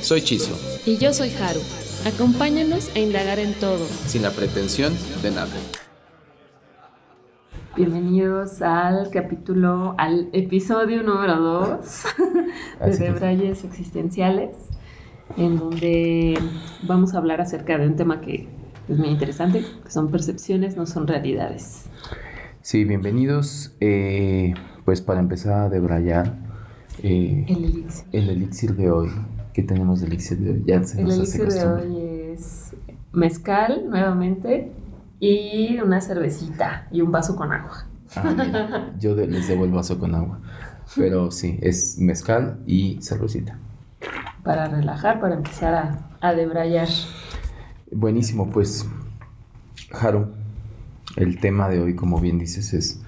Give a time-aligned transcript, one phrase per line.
[0.00, 0.56] Soy Chizo.
[0.86, 1.60] Y yo soy Haru.
[2.06, 3.84] Acompáñanos a indagar en todo.
[4.06, 5.50] Sin la pretensión de nada.
[7.76, 12.04] Bienvenidos al capítulo, al episodio número 2
[12.86, 14.56] de Debrayes Existenciales,
[15.36, 16.38] en donde
[16.84, 18.48] vamos a hablar acerca de un tema que
[18.88, 21.86] es muy interesante, que son percepciones, no son realidades.
[22.62, 23.74] Sí, bienvenidos.
[23.80, 26.38] Eh, pues para empezar a debrayar
[27.02, 28.04] eh, el, elixir.
[28.12, 29.10] el elixir de hoy.
[29.58, 30.62] ¿Qué tenemos de elixir de hoy?
[30.64, 32.76] Ya se el elixir de hoy es
[33.10, 34.70] mezcal, nuevamente
[35.18, 37.88] y una cervecita y un vaso con agua.
[38.14, 40.38] Ah, yo les debo el vaso con agua.
[40.94, 43.58] Pero sí, es mezcal y cervecita.
[44.44, 46.86] Para relajar, para empezar a, a debrayar.
[47.90, 48.88] Buenísimo, pues,
[49.90, 50.28] Jaro,
[51.16, 53.02] el tema de hoy, como bien dices, es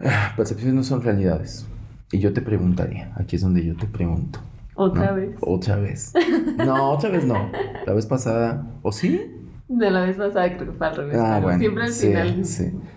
[0.00, 1.64] ah, percepciones no son realidades.
[2.10, 4.40] Y yo te preguntaría, aquí es donde yo te pregunto.
[4.76, 5.36] ¿Otra vez?
[5.40, 6.12] Otra vez.
[6.58, 7.50] No, otra vez no.
[7.86, 9.32] La vez pasada, ¿o sí?
[9.68, 11.16] De la vez pasada creo que fue al revés.
[11.18, 12.44] Ah, bueno, siempre al final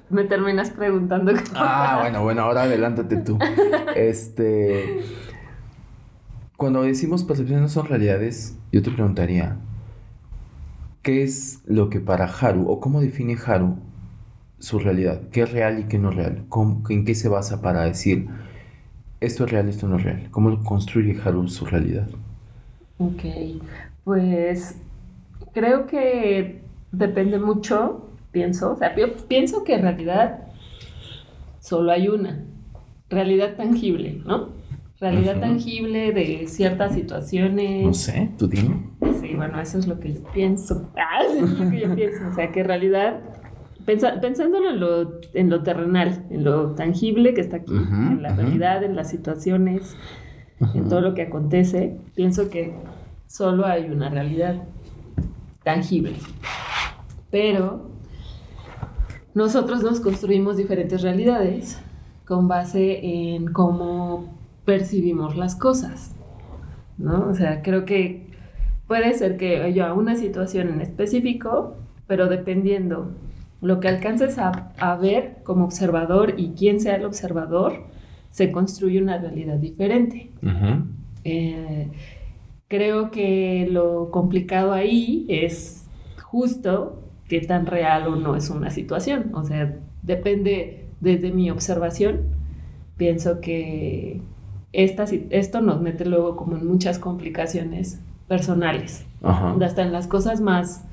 [0.10, 1.34] me terminas preguntando.
[1.56, 3.38] Ah, bueno, bueno, ahora adelántate tú.
[3.96, 5.02] este.
[6.58, 9.58] Cuando decimos percepciones no son realidades, yo te preguntaría,
[11.02, 13.78] ¿qué es lo que para Haru, o cómo define Haru
[14.60, 15.22] su realidad?
[15.32, 16.46] ¿Qué es real y qué no es real?
[16.90, 18.28] ¿En qué se basa para decir
[19.22, 20.28] esto es real, esto no es real?
[20.32, 22.08] ¿Cómo construye Haru su realidad?
[22.98, 23.24] Ok,
[24.04, 24.78] pues
[25.54, 28.94] creo que depende mucho, pienso, o sea,
[29.28, 30.48] pienso que en realidad
[31.60, 32.44] solo hay una,
[33.10, 34.50] realidad tangible, ¿no?
[35.00, 37.86] Realidad tangible de ciertas situaciones.
[37.86, 38.90] No sé, tú dime.
[39.22, 40.92] Sí, bueno, eso es lo que yo pienso.
[40.98, 42.28] Ah, eso es lo que yo pienso.
[42.30, 43.22] O sea, que en
[44.22, 48.84] pensándolo en lo, en lo terrenal, en lo tangible que está aquí, en la realidad,
[48.84, 49.96] en las situaciones,
[50.74, 52.76] en todo lo que acontece, pienso que
[53.28, 54.64] solo hay una realidad
[55.64, 56.16] tangible.
[57.32, 57.92] Pero
[59.34, 61.80] nosotros nos construimos diferentes realidades
[62.26, 66.16] con base en cómo percibimos las cosas,
[66.98, 67.28] ¿no?
[67.30, 68.28] O sea, creo que
[68.88, 71.78] puede ser que yo a una situación en específico,
[72.08, 73.12] pero dependiendo
[73.62, 77.84] lo que alcances a, ver como observador y quién sea el observador,
[78.32, 80.30] se construye una realidad diferente.
[81.24, 81.90] Eh,
[82.68, 85.88] creo que lo complicado ahí es
[86.24, 89.32] justo qué tan real o no es una situación.
[89.34, 92.22] O sea, depende desde mi observación.
[92.98, 94.22] Pienso que
[94.72, 99.06] esta, esto nos mete luego como en muchas complicaciones personales.
[99.22, 100.86] Hasta en las cosas más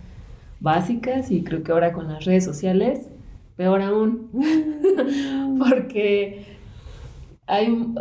[0.60, 3.08] básicas y creo que ahora con las redes sociales,
[3.56, 4.30] peor aún.
[5.58, 6.44] Porque
[7.46, 7.94] hay,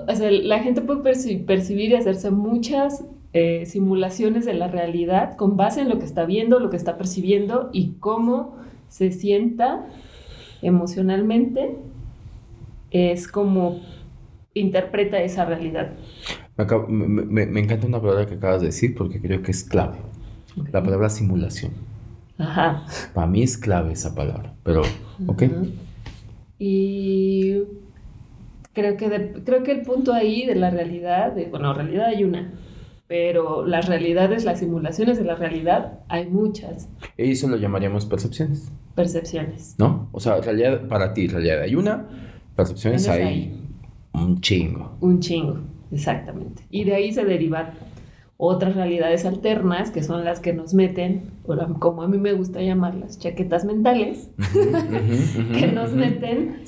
[0.43, 1.01] la gente puede
[1.39, 6.25] percibir y hacerse muchas eh, simulaciones de la realidad con base en lo que está
[6.25, 8.55] viendo, lo que está percibiendo y cómo
[8.87, 9.85] se sienta
[10.61, 11.75] emocionalmente,
[12.91, 13.81] es como
[14.53, 15.91] interpreta esa realidad.
[16.87, 19.97] Me, encanta una palabra que acabas de decir porque creo que es clave.
[20.71, 21.73] La palabra simulación.
[22.37, 22.85] Ajá.
[23.13, 24.81] Para mí es clave esa palabra, pero,
[25.27, 25.43] ok.
[26.59, 27.63] Y
[28.73, 32.53] creo que, creo que el punto ahí de la realidad, de, bueno, realidad hay una,
[33.07, 36.89] pero las realidades, las simulaciones de la realidad, hay muchas.
[37.17, 38.71] Y eso lo llamaríamos percepciones.
[38.95, 39.75] Percepciones.
[39.77, 40.09] ¿No?
[40.11, 42.07] O sea, realidad para ti, realidad hay una,
[42.55, 43.61] percepciones hay,
[44.13, 44.97] un chingo.
[45.01, 45.59] Un chingo,
[45.91, 46.63] exactamente.
[46.69, 47.71] Y de ahí se derivan
[48.37, 51.31] otras realidades alternas que son las que nos meten,
[51.79, 54.29] como a mí me gusta llamarlas, chaquetas mentales,
[55.53, 56.63] que nos meten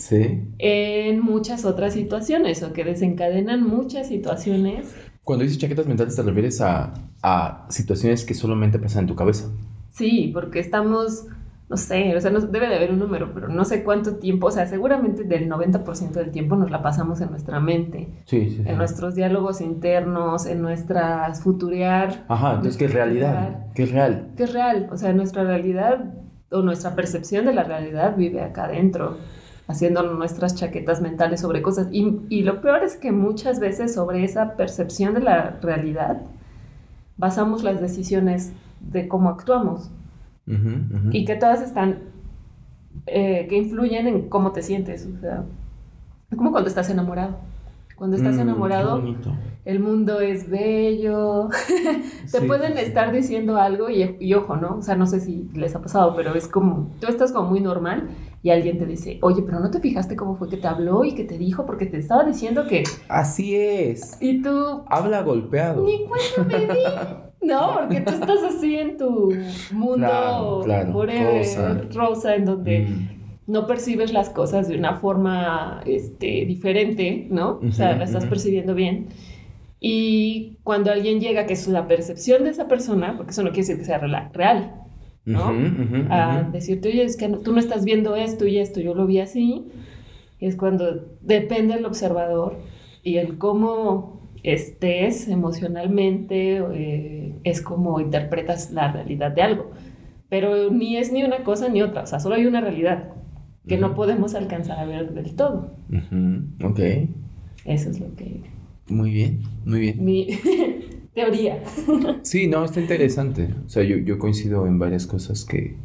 [0.60, 4.96] en muchas otras situaciones o que desencadenan muchas situaciones.
[5.24, 9.52] Cuando dices chaquetas mentales, ¿te refieres a, a situaciones que solamente pasan en tu cabeza?
[9.90, 11.26] Sí, porque estamos,
[11.70, 14.48] no sé, o sea, no, debe de haber un número, pero no sé cuánto tiempo,
[14.48, 18.08] o sea, seguramente del 90% del tiempo nos la pasamos en nuestra mente.
[18.26, 18.64] Sí, sí.
[18.66, 22.24] En nuestros diálogos internos, en nuestras futurear.
[22.30, 23.68] Ajá, entonces, ¿qué es realidad?
[23.76, 24.30] ¿Qué es real?
[24.38, 24.88] ¿Qué es real?
[24.92, 26.14] O sea, nuestra realidad
[26.52, 29.18] o nuestra percepción de la realidad vive acá adentro
[29.68, 31.90] haciendo nuestras chaquetas mentales sobre cosas.
[31.92, 36.22] Y, y, lo peor es que muchas veces sobre esa percepción de la realidad
[37.18, 39.92] basamos las decisiones de cómo actuamos.
[41.12, 42.00] Y que todas están,
[43.06, 45.08] eh, que influyen en cómo te sientes.
[45.18, 45.44] O sea,
[46.36, 47.38] como cuando estás enamorado.
[47.98, 49.04] Cuando estás mm, enamorado,
[49.66, 51.50] el mundo es bello.
[52.32, 54.78] Te pueden estar diciendo algo y, ojo, ¿no?
[54.78, 57.60] O sea, no sé si les ha pasado, pero es como, tú estás como muy
[57.60, 58.08] normal
[58.44, 61.16] y alguien te dice, oye, pero no te fijaste cómo fue que te habló y
[61.16, 62.84] que te dijo, porque te estaba diciendo que...
[63.10, 64.16] Así es.
[64.22, 64.84] Y tú...
[64.86, 65.84] Habla golpeado.
[65.84, 66.82] Ni cuenta me di.
[67.42, 69.32] No, porque tú estás así en tu
[69.72, 71.06] mundo claro,
[71.94, 72.36] rosa.
[72.36, 72.80] en donde...
[72.88, 73.18] Mm
[73.48, 77.62] no percibes las cosas de una forma este, diferente, ¿no?
[77.66, 79.08] o sea, la estás percibiendo bien.
[79.80, 83.62] Y cuando alguien llega, que es la percepción de esa persona, porque eso no quiere
[83.62, 84.00] decir que sea
[84.34, 84.84] real,
[85.24, 85.54] ¿no?
[86.10, 89.20] a decirte, oye, es que tú no estás viendo esto y esto, yo lo vi
[89.20, 89.66] así.
[90.40, 92.60] es cuando depende del observador
[93.02, 99.72] y el cómo estés emocionalmente, eh, es como interpretas la realidad de algo.
[100.30, 103.14] Pero ni es ni una cosa ni otra, o sea, solo hay una realidad
[103.68, 105.76] que no podemos alcanzar a ver del todo.
[106.64, 106.80] Ok.
[107.66, 108.42] Eso es lo que...
[108.88, 110.04] Muy bien, muy bien.
[110.04, 110.28] Mi
[111.14, 111.62] teoría.
[112.22, 113.50] sí, no, está interesante.
[113.66, 115.76] O sea, yo, yo coincido en varias cosas que,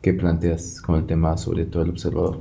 [0.00, 2.40] que planteas con el tema, sobre todo el observador.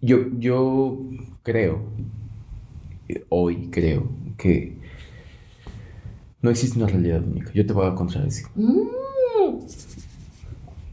[0.00, 0.98] yo, yo
[1.42, 1.82] creo,
[3.28, 4.76] hoy creo, que
[6.40, 7.52] no existe una realidad única.
[7.52, 8.46] Yo te voy a contradecir.
[8.54, 8.88] Mm.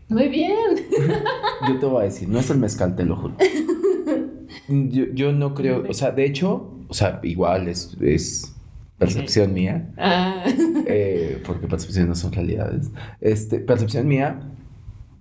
[0.10, 0.57] Muy bien.
[1.68, 3.36] Yo te voy a decir, no es el mezcal, te lo juro.
[4.68, 8.56] Yo, no creo, o sea, de hecho, o sea, igual es,
[8.98, 9.92] percepción mía.
[9.98, 10.44] Ah.
[10.86, 12.92] Eh, porque percepciones no son realidades.
[13.19, 14.42] Este, percepción mía,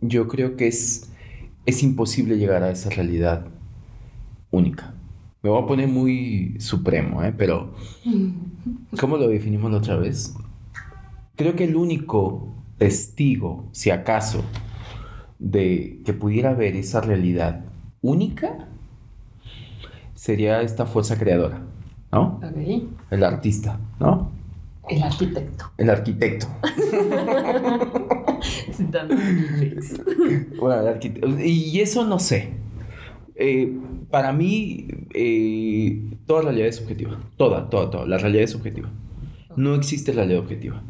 [0.01, 1.11] yo creo que es,
[1.65, 3.47] es imposible llegar a esa realidad
[4.51, 4.95] única.
[5.43, 7.32] Me voy a poner muy supremo, ¿eh?
[7.37, 7.75] Pero,
[9.00, 10.35] ¿cómo lo definimos la otra vez?
[11.37, 14.44] Creo que el único testigo, si acaso,
[15.38, 17.64] de que pudiera haber esa realidad
[18.02, 18.67] única
[20.14, 21.62] sería esta fuerza creadora,
[22.11, 22.41] ¿no?
[23.11, 24.32] El artista, ¿no?
[24.88, 25.70] El arquitecto.
[25.76, 26.46] El arquitecto.
[30.58, 31.29] bueno, el arquitecto.
[31.41, 32.55] Y eso no sé.
[33.40, 33.73] Eh,
[34.11, 37.19] para mí, eh, toda realidad es subjetiva.
[37.37, 38.06] Toda, toda, toda.
[38.06, 38.90] La realidad es subjetiva.
[39.56, 40.82] No existe realidad objetiva.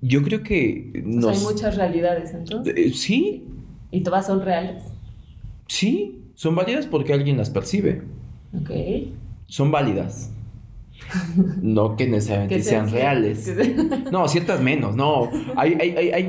[0.00, 0.90] Yo creo que...
[0.94, 2.74] hay muchas realidades entonces.
[2.76, 3.44] Eh, sí.
[3.90, 4.84] ¿Y todas son reales?
[5.66, 8.02] Sí, son válidas porque alguien las percibe.
[8.58, 8.70] Ok.
[9.46, 10.32] Son válidas.
[11.60, 13.52] No que necesariamente sean reales.
[14.12, 15.30] No, ciertas menos, no.
[15.56, 15.74] Hay,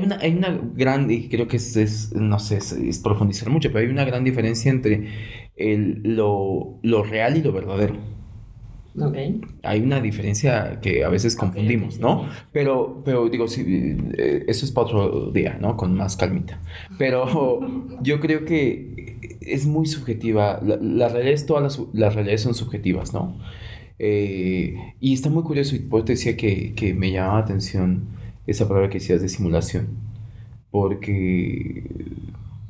[0.02, 3.92] una, hay una gran, y creo que es, no sé, es, profundizar mucho, pero hay
[3.92, 5.08] una gran diferencia entre
[5.56, 8.12] lo, lo real y lo verdadero.
[9.62, 12.28] Hay una diferencia que a veces confundimos, ¿no?
[12.52, 15.76] Pero, pero digo, sí, eh, eso es para otro día, ¿no?
[15.78, 16.60] Con más calmita.
[16.98, 17.60] Pero
[18.02, 20.60] yo creo que es muy subjetiva.
[20.62, 23.38] Las realidades, todas las, las, realidades son subjetivas, ¿no?
[23.98, 28.08] Eh, y está muy curioso, y por te decía que, que me llamaba la atención
[28.46, 29.88] esa palabra que decías de simulación.
[30.70, 31.84] Porque,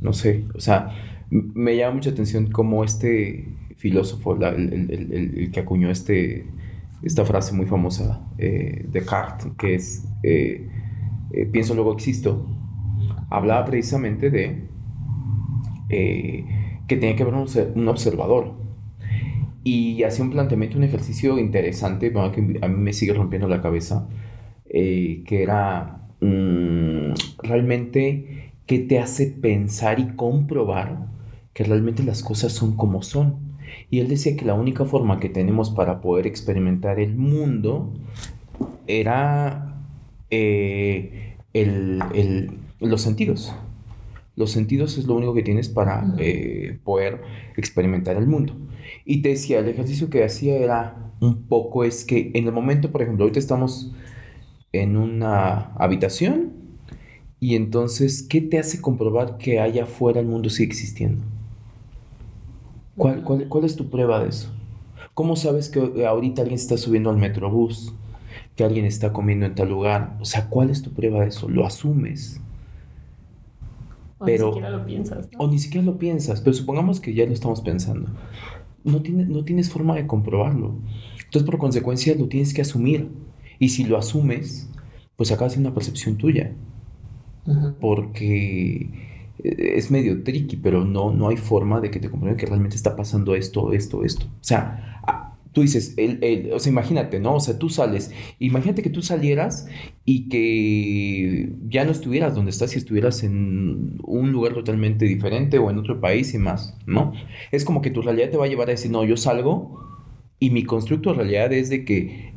[0.00, 0.90] no sé, o sea,
[1.30, 3.48] me llama mucha atención cómo este
[3.82, 6.46] filósofo, el, que acuñó este,
[7.02, 10.68] esta frase muy famosa eh, de Descartes, que es eh,
[11.32, 12.47] eh, pienso luego existo,
[13.28, 14.68] hablaba precisamente de
[15.88, 18.54] que tenía que haber un, observador.
[19.64, 24.09] Y hacía un planteamiento, un ejercicio interesante, que a mí me sigue rompiendo la cabeza,
[24.69, 31.07] que era mm, realmente qué te hace pensar y comprobar
[31.52, 33.37] que realmente las cosas son como son.
[33.90, 37.92] Y él decía que la única forma que tenemos para poder experimentar el mundo
[38.87, 39.76] era
[40.31, 41.37] eh,
[42.81, 43.54] los sentidos.
[44.35, 47.21] Los sentidos es lo único que tienes para eh, poder
[47.57, 48.57] experimentar el mundo.
[49.04, 52.90] Y te decía, el ejercicio que hacía era un poco es que en el momento,
[52.92, 53.92] por ejemplo, ahorita estamos
[54.73, 56.52] en una habitación
[57.42, 61.25] y entonces, ¿qué te hace comprobar que allá afuera el mundo sigue existiendo?
[62.97, 64.52] ¿Cuál, cuál, es tu prueba de eso?
[65.14, 67.94] ¿Cómo sabes que ahorita alguien está subiendo al metrobús?
[68.54, 70.16] Que alguien está comiendo en tal lugar.
[70.21, 71.49] O sea, ¿cuál es tu prueba de eso?
[71.49, 72.40] Lo asumes.
[74.18, 75.28] O ni siquiera lo piensas.
[75.37, 76.40] O ni siquiera lo piensas.
[76.42, 78.09] Pero supongamos que ya lo estamos pensando.
[78.84, 80.74] No, tiene, no tienes forma de comprobarlo.
[81.24, 83.08] Entonces, por consecuencia, lo tienes que asumir.
[83.58, 84.68] Y si lo asumes,
[85.16, 86.52] pues acaba siendo una percepción tuya.
[87.80, 88.90] Porque
[89.42, 92.94] es medio tricky, pero no, no hay forma de que te comprueben que realmente está
[92.94, 94.26] pasando esto, esto, esto.
[94.26, 97.35] O sea, Tú dices, el, o sea, imagínate, ¿no?
[97.35, 99.66] O sea, tú sales, imagínate que tú salieras
[100.04, 105.71] y que ya no estuvieras donde estás y estuvieras en un lugar totalmente diferente o
[105.71, 107.12] en otro país y más, ¿no?
[107.50, 109.80] Es como que tu realidad te va a llevar a decir, no, yo salgo
[110.38, 112.32] y mi constructo de realidad es de que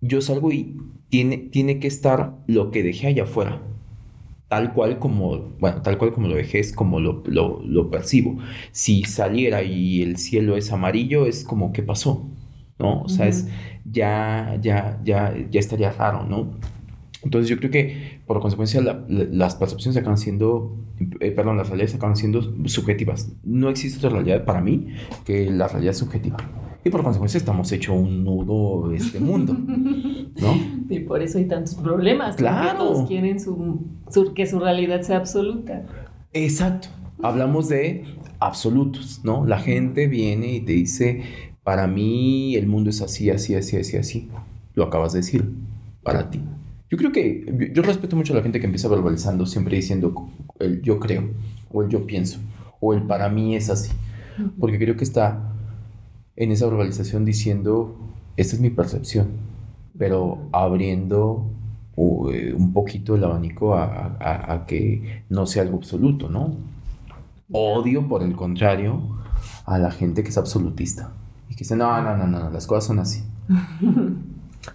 [0.00, 0.76] yo salgo y
[1.08, 3.62] tiene, tiene que estar lo que dejé allá afuera
[4.50, 8.38] tal cual como, bueno, tal cual como lo dejé es como lo, lo, percibo.
[8.72, 12.28] Si saliera y el cielo es amarillo, es como, ¿qué pasó?
[12.80, 13.02] ¿No?
[13.02, 13.46] O sea, es,
[13.84, 16.58] ya, ya, ya, ya estaría raro, ¿no?
[17.22, 20.74] Entonces yo creo que por consecuencia las percepciones acaban siendo,
[21.20, 23.32] eh, perdón, las realidades acaban siendo subjetivas.
[23.44, 24.88] No existe otra realidad para mí
[25.24, 26.38] que la realidad subjetiva
[26.84, 30.80] y por consecuencia estamos hecho un nudo este mundo, ¿no?
[30.90, 32.34] Y por eso hay tantos problemas.
[32.34, 32.78] Claro.
[32.78, 33.86] Todos quieren su,
[34.34, 35.86] que su realidad sea absoluta.
[36.32, 36.88] Exacto.
[37.22, 38.06] Hablamos de
[38.40, 39.46] absolutos, ¿no?
[39.46, 41.22] La gente viene y te dice,
[41.62, 44.28] para mí el mundo es así, así, así, así, así.
[44.74, 45.50] Lo acabas de decir,
[46.02, 46.40] para ti.
[46.90, 50.82] Yo creo que, yo respeto mucho a la gente que empieza verbalizando, siempre diciendo el
[50.82, 51.30] yo creo,
[51.70, 52.40] o el yo pienso,
[52.80, 53.92] o el para mí es así.
[54.58, 55.52] Porque creo que está
[56.34, 57.96] en esa verbalización diciendo,
[58.36, 59.28] esta es mi percepción,
[59.98, 61.46] pero abriendo
[62.32, 66.56] eh, un poquito el abanico a, que no sea algo absoluto, ¿no?
[67.52, 69.00] Odio, por el contrario,
[69.66, 71.12] a la gente que es absolutista
[71.60, 73.22] que dice, no, no, no, no, las cosas son así.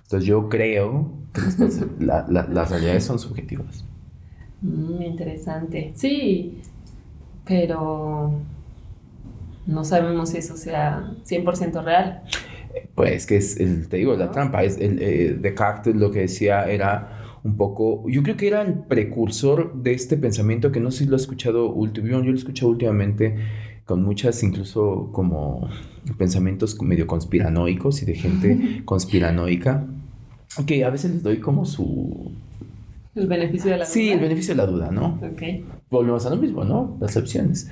[0.03, 1.41] Entonces yo creo que
[2.05, 3.83] las realidades son subjetivas.
[4.61, 5.93] Mm, interesante.
[5.95, 6.61] Sí,
[7.43, 8.33] pero
[9.65, 12.21] no sabemos si eso sea 100% real.
[12.93, 13.57] Pues que es,
[13.89, 14.63] te digo, la trampa.
[14.63, 18.75] Es el, eh, Descartes lo que decía era un poco, yo creo que era el
[18.75, 22.39] precursor de este pensamiento que no sé si lo he escuchado últimamente, yo lo he
[22.39, 23.37] escuchado últimamente
[23.85, 25.69] con muchas incluso como
[26.17, 29.85] pensamientos medio conspiranoicos y de gente conspiranoica,
[30.65, 32.31] que a veces les doy como su...
[33.13, 33.93] El beneficio de la duda.
[33.93, 35.19] Sí, el beneficio de la duda, ¿no?
[35.23, 35.41] Ok.
[35.89, 36.97] Volvemos a lo mismo, ¿no?
[36.99, 37.69] Percepciones.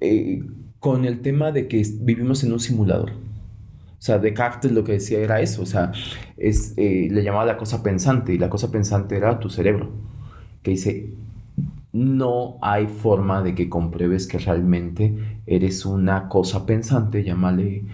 [0.00, 0.44] Eh,
[0.78, 3.10] con el tema de que vivimos en un simulador.
[3.10, 5.90] O sea, Descartes lo que decía era eso, o sea,
[6.36, 9.90] es, eh, le llamaba la cosa pensante y la cosa pensante era tu cerebro,
[10.62, 11.14] que dice,
[11.96, 17.84] no hay forma de que compruebes que realmente eres una cosa pensante, llámale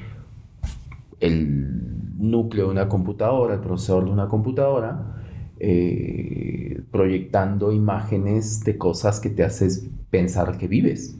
[1.21, 5.23] el núcleo de una computadora, el procesador de una computadora,
[5.61, 11.17] eh, proyectando imágenes de cosas que te haces pensar que vives.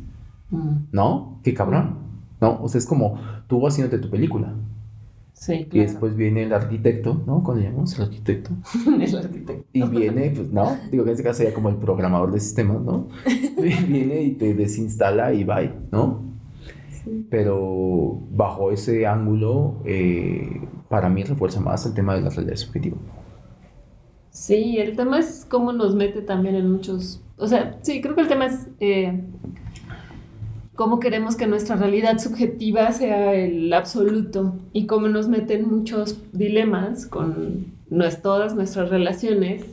[0.51, 0.89] Mm.
[0.91, 1.41] ¿No?
[1.45, 1.99] Qué cabrón.
[2.41, 2.61] ¿No?
[2.61, 4.53] O sea, es como tú haciéndote tu película.
[5.43, 7.43] Sí, Y después viene el arquitecto, ¿no?
[7.43, 7.99] ¿Cómo le llamamos?
[7.99, 8.53] El arquitecto.
[8.87, 9.65] el arquitecto.
[9.73, 10.79] Y viene, pues, ¿no?
[10.89, 13.09] Digo que en este caso sería como el programador de sistemas, ¿no?
[13.89, 16.23] viene y te desinstala y bye, ¿no?
[16.91, 17.27] Sí.
[17.29, 22.99] Pero bajo ese ángulo, eh, para mí refuerza más el tema de la realidad subjetiva.
[24.31, 27.21] Sí, el tema es cómo nos mete también en muchos...
[27.37, 28.69] O sea, sí, creo que el tema es...
[28.79, 29.21] Eh,
[30.75, 37.07] cómo queremos que nuestra realidad subjetiva sea el absoluto y cómo nos meten muchos dilemas
[37.07, 37.67] con
[38.23, 39.65] todas nuestras relaciones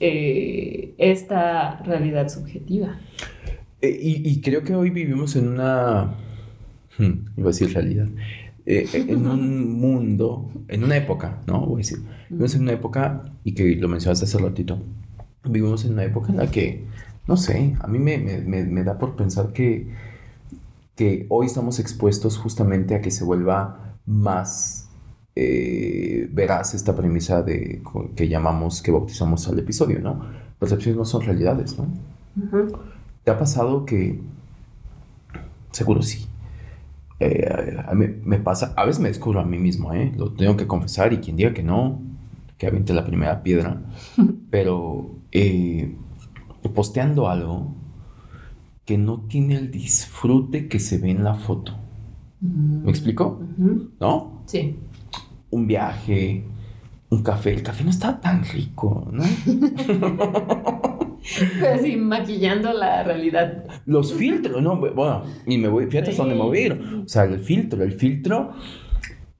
[0.00, 2.98] eh, esta realidad subjetiva.
[3.80, 6.14] Eh, y, creo que hoy vivimos en una,
[6.98, 8.08] hmm, iba a decir realidad,
[8.66, 11.66] eh, en un mundo, en una época, ¿no?
[11.66, 14.78] Voy a decir, vivimos en una época, y que lo mencionaste hace ratito,
[15.44, 16.84] vivimos en una época en la que,
[17.26, 19.88] no sé, a mí me, me, me da por pensar que
[20.96, 24.88] que hoy estamos expuestos justamente a que se vuelva más
[25.34, 27.82] eh, veraz esta premisa de
[28.14, 30.20] que llamamos, que bautizamos al episodio, ¿no?
[30.58, 31.86] Percepciones no son realidades, ¿no?
[33.24, 34.20] ¿Te ha pasado que,
[35.70, 36.26] seguro sí,
[37.20, 40.12] eh, a mí me pasa, a veces me descubro a mí mismo, ¿eh?
[40.16, 42.00] Lo tengo que confesar y quien diga que no,
[42.58, 43.80] que aviente la primera piedra,
[44.50, 45.96] pero eh,
[46.74, 47.74] posteando algo,
[48.84, 51.78] que no tiene el disfrute que se ve en la foto.
[52.40, 53.40] ¿Me explico?
[54.00, 54.42] ¿No?
[54.46, 54.76] Sí.
[55.50, 56.44] Un viaje,
[57.08, 57.52] un café.
[57.52, 59.22] El café no está tan rico, ¿no?
[61.72, 63.64] Así, maquillando la realidad.
[63.86, 64.76] Los filtros, ¿no?
[64.76, 66.72] Bueno, y me voy, fíjate hasta dónde me voy a ir.
[67.04, 68.52] O sea, el filtro, el filtro,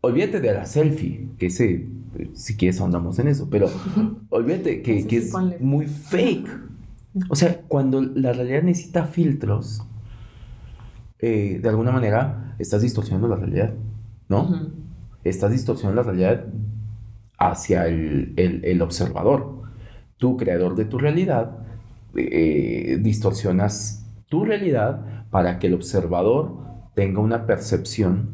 [0.00, 1.88] olvídate de la selfie, que ese,
[2.34, 3.68] si quieres ahondamos en eso, pero
[4.30, 6.48] olvídate que, que es muy fake.
[7.28, 9.82] O sea, cuando la realidad necesita filtros,
[11.18, 13.74] eh, de alguna manera estás distorsionando la realidad,
[14.28, 14.70] ¿no?
[15.24, 16.46] Estás distorsionando la realidad
[17.38, 19.62] hacia el, observador.
[20.16, 21.58] Tú, creador de tu realidad,
[22.16, 26.58] eh, distorsionas tu realidad para que el observador
[26.94, 28.30] tenga una percepción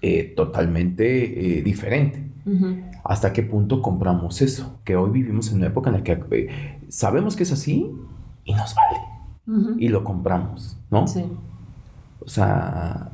[0.00, 2.24] eh, totalmente diferente.
[3.04, 4.80] ¿Hasta qué punto compramos eso?
[4.84, 7.90] Que hoy vivimos en una época en la que sabemos que es así
[8.44, 9.00] y nos vale.
[9.78, 11.06] Y lo compramos, ¿no?
[11.06, 11.24] Sí.
[12.20, 13.12] O sea,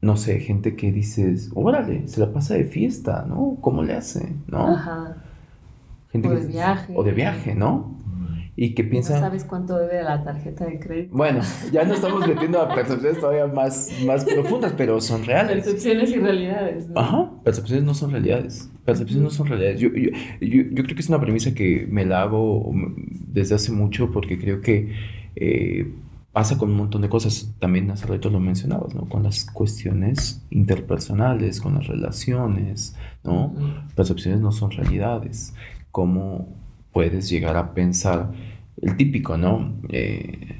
[0.00, 3.58] no sé, gente que dices, órale, se la pasa de fiesta, ¿no?
[3.60, 4.34] ¿Cómo le hace?
[4.46, 4.66] ¿No?
[4.68, 5.16] Ajá.
[6.10, 6.94] Gente o de viaje.
[6.96, 7.94] O de viaje, ¿no?
[8.60, 9.20] Y que piensan...
[9.20, 11.16] No sabes cuánto debe la tarjeta de crédito.
[11.16, 15.64] Bueno, ya no estamos metiendo a percepciones todavía más, más profundas, pero son reales.
[15.64, 16.88] Percepciones y realidades.
[16.88, 16.98] ¿no?
[16.98, 18.68] Ajá, percepciones no son realidades.
[18.84, 19.78] Percepciones no son realidades.
[19.78, 20.10] Yo, yo,
[20.40, 22.72] yo, creo que es una premisa que me la hago
[23.28, 24.92] desde hace mucho porque creo que
[25.36, 25.94] eh,
[26.32, 27.54] pasa con un montón de cosas.
[27.60, 29.08] También hace rato lo mencionabas, ¿no?
[29.08, 33.54] Con las cuestiones interpersonales, con las relaciones, ¿no?
[33.94, 35.54] Percepciones no son realidades.
[35.92, 36.67] Cómo
[36.98, 38.32] puedes llegar a pensar
[38.82, 39.72] el típico, ¿no?
[39.88, 40.56] Eh,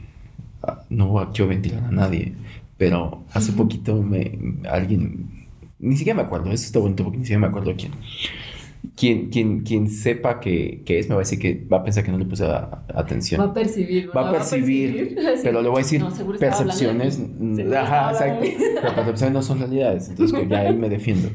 [0.89, 2.33] no a ventilar a nadie,
[2.77, 4.39] pero hace poquito me,
[4.71, 5.49] alguien,
[5.81, 7.91] ni siquiera me acuerdo, eso está bonito porque ni siquiera me acuerdo quién.
[8.95, 12.05] Quien, quien, quien sepa que, que, es, me va a decir que va a pensar
[12.05, 12.45] que no le puse
[12.95, 13.41] atención.
[13.41, 14.17] Va a percibir.
[14.17, 16.05] Va a percibir, pero le voy a decir
[16.39, 17.21] percepciones.
[17.77, 18.47] ajá, exacto.
[18.81, 21.31] Pero percepciones no son realidades, entonces ya ahí me defiendo.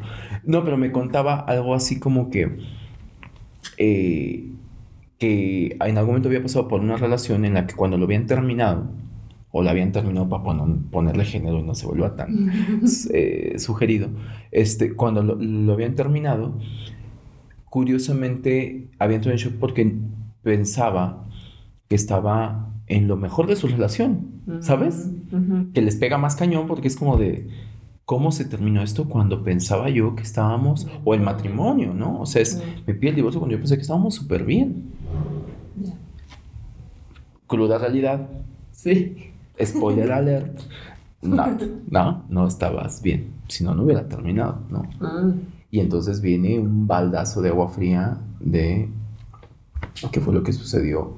[0.46, 2.58] No, pero me contaba algo así como que
[3.78, 4.53] eh,
[5.24, 8.26] que en algún momento había pasado por una relación en la que cuando lo habían
[8.28, 8.90] terminado,
[9.52, 10.44] o la habían terminado para
[10.92, 12.52] ponerle género y no se vuelva tan
[13.14, 14.10] eh, sugerido,
[14.52, 16.60] este, cuando lo, habían terminado,
[17.70, 19.96] curiosamente había entrado en shock porque
[20.42, 21.26] pensaba
[21.88, 25.10] que estaba en lo mejor de su relación, ¿sabes?
[25.74, 27.48] Que les pega más cañón porque es como de,
[28.06, 32.22] ¿cómo se terminó esto cuando pensaba yo que estábamos, o el matrimonio, ¿no?
[32.22, 34.94] O sea, es, me pide el divorcio cuando yo pensé que estábamos súper bien
[37.54, 38.28] cruda realidad.
[38.72, 39.32] Sí.
[39.64, 40.60] Spoiler alert.
[41.24, 41.58] No,
[41.90, 43.32] no, no estabas bien.
[43.48, 44.84] Si no, no hubiera terminado, ¿no?
[45.00, 45.32] Ah.
[45.72, 48.90] Y entonces viene un baldazo de agua fría de
[50.12, 51.16] qué fue lo que sucedió.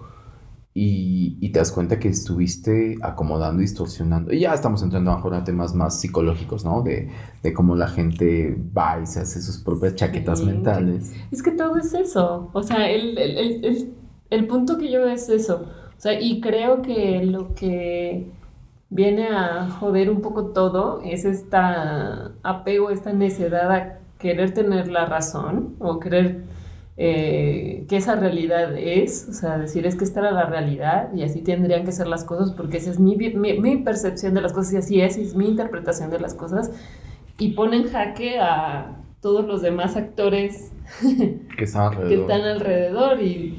[0.78, 4.34] Y, y, te das cuenta que estuviste acomodando, distorsionando.
[4.34, 6.82] Y ya estamos entrando a temas más psicológicos, ¿no?
[6.82, 7.10] De,
[7.42, 11.14] de, cómo la gente va y se hace sus propias chaquetas mentales.
[11.32, 12.50] Es que todo es eso.
[12.52, 13.94] O sea, el, el, el,
[14.30, 15.66] el punto que yo veo es eso.
[15.98, 18.28] O sea, y creo que lo que
[18.90, 25.06] viene a joder un poco todo es esta apego, esta necedad a querer tener la
[25.06, 26.44] razón o querer
[26.98, 31.24] eh, que esa realidad es, o sea, decir es que esta era la realidad y
[31.24, 34.74] así tendrían que ser las cosas porque esa es mi, mi, percepción de las cosas
[34.74, 36.72] y así es, y es mi interpretación de las cosas
[37.38, 40.72] y pone en jaque a todos los demás actores
[41.58, 43.58] que están que están alrededor y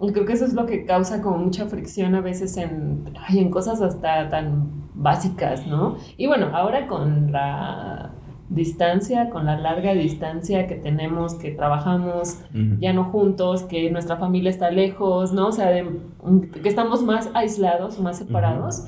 [0.00, 3.50] y creo que eso es lo que causa como mucha fricción a veces en, en
[3.50, 5.96] cosas hasta tan básicas, ¿no?
[6.16, 8.12] Y bueno, ahora con la
[8.48, 12.38] distancia, con la larga distancia que tenemos, que trabajamos
[12.80, 15.48] ya no juntos, que nuestra familia está lejos, ¿no?
[15.48, 18.84] O sea, que estamos más aislados, más separados,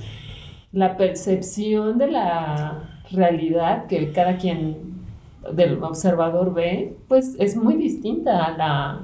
[0.72, 4.90] la percepción de la realidad que cada quien
[5.52, 9.00] del observador ve, pues es muy distinta a la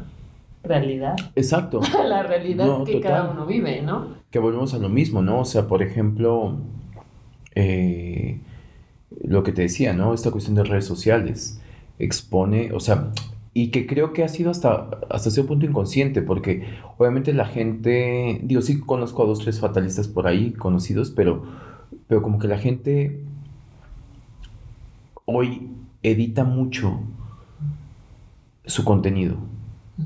[0.62, 1.16] realidad.
[1.34, 1.80] Exacto.
[2.06, 4.08] la realidad que cada uno vive, ¿no?
[4.30, 5.40] Que volvemos a lo mismo, ¿no?
[5.40, 6.56] O sea, por ejemplo,
[7.54, 8.40] eh,
[9.22, 10.14] lo que te decía, ¿no?
[10.14, 11.60] Esta cuestión de redes sociales
[11.98, 13.10] expone, o sea,
[13.54, 16.66] y que creo que ha sido hasta, hasta cierto punto inconsciente, porque
[16.98, 21.44] obviamente la gente, digo, sí conozco a dos, tres fatalistas por ahí conocidos, pero,
[22.06, 23.24] pero como que la gente
[25.24, 25.70] hoy
[26.02, 27.00] edita mucho
[28.66, 29.36] su contenido,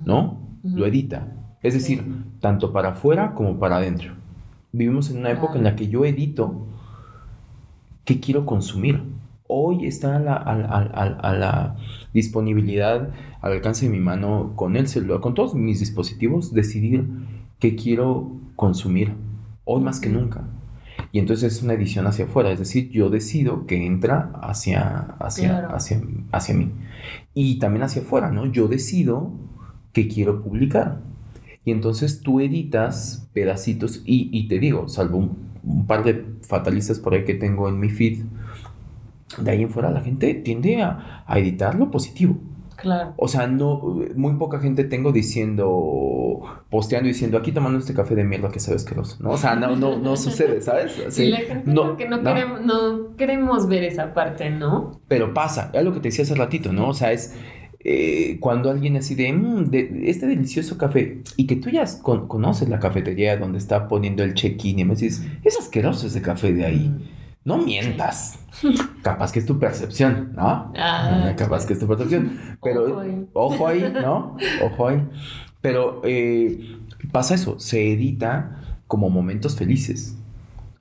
[0.04, 0.40] ¿no?
[0.62, 1.28] lo edita.
[1.62, 2.04] Es decir,
[2.40, 4.14] tanto para afuera como para adentro.
[4.72, 6.66] Vivimos en una época en la que yo edito
[8.11, 9.05] qué quiero consumir.
[9.46, 11.77] Hoy está a la,
[12.12, 17.09] disponibilidad, al alcance de mi mano, con el celular, con todos mis dispositivos, decidir
[17.61, 19.12] qué quiero consumir.
[19.64, 20.42] Hoy más que nunca.
[21.12, 25.68] Y entonces es una edición hacia afuera, es decir, yo decido que entra hacia, hacia,
[25.68, 26.73] hacia, hacia mí.
[27.33, 28.46] Y también hacia afuera, ¿no?
[28.46, 29.31] Yo decido
[29.92, 31.01] que quiero publicar.
[31.64, 35.49] Y entonces tú editas pedacitos y, te digo, salvo un,
[35.87, 38.20] par de fatalistas por ahí que tengo en mi feed,
[39.38, 42.37] de ahí en fuera la gente tiende a, editar lo positivo.
[42.77, 43.12] Claro.
[43.18, 48.25] O sea, no, muy poca gente tengo diciendo, posteando diciendo, aquí tomando este café de
[48.25, 49.33] mierda que sabe asqueroso, ¿no?
[49.33, 50.92] O sea, no, no, no sucede, ¿sabes?
[51.11, 54.92] Sí, la gente no, que no, Queremos, no queremos ver esa parte, ¿no?
[55.09, 56.88] Pero pasa, es lo que te decía hace ratito, ¿no?
[56.88, 57.37] O sea, es,
[57.83, 62.69] eh, cuando alguien así de, mm, de, este delicioso café y que tú ya conoces
[62.69, 66.66] la cafetería donde está poniendo el check-in y me dices, es asqueroso ese café de
[66.66, 66.95] ahí.
[67.43, 68.38] No mientas.
[69.03, 70.73] Capaz que es tu percepción, ¿no?
[70.77, 72.38] Ah, Capaz que es tu percepción.
[72.62, 73.27] Pero, Ojo ahí.
[73.33, 74.37] ojo ahí, ¿no?
[74.62, 75.03] Ojo ahí.
[75.62, 76.77] Pero eh,
[77.11, 80.16] pasa eso, se edita como momentos felices,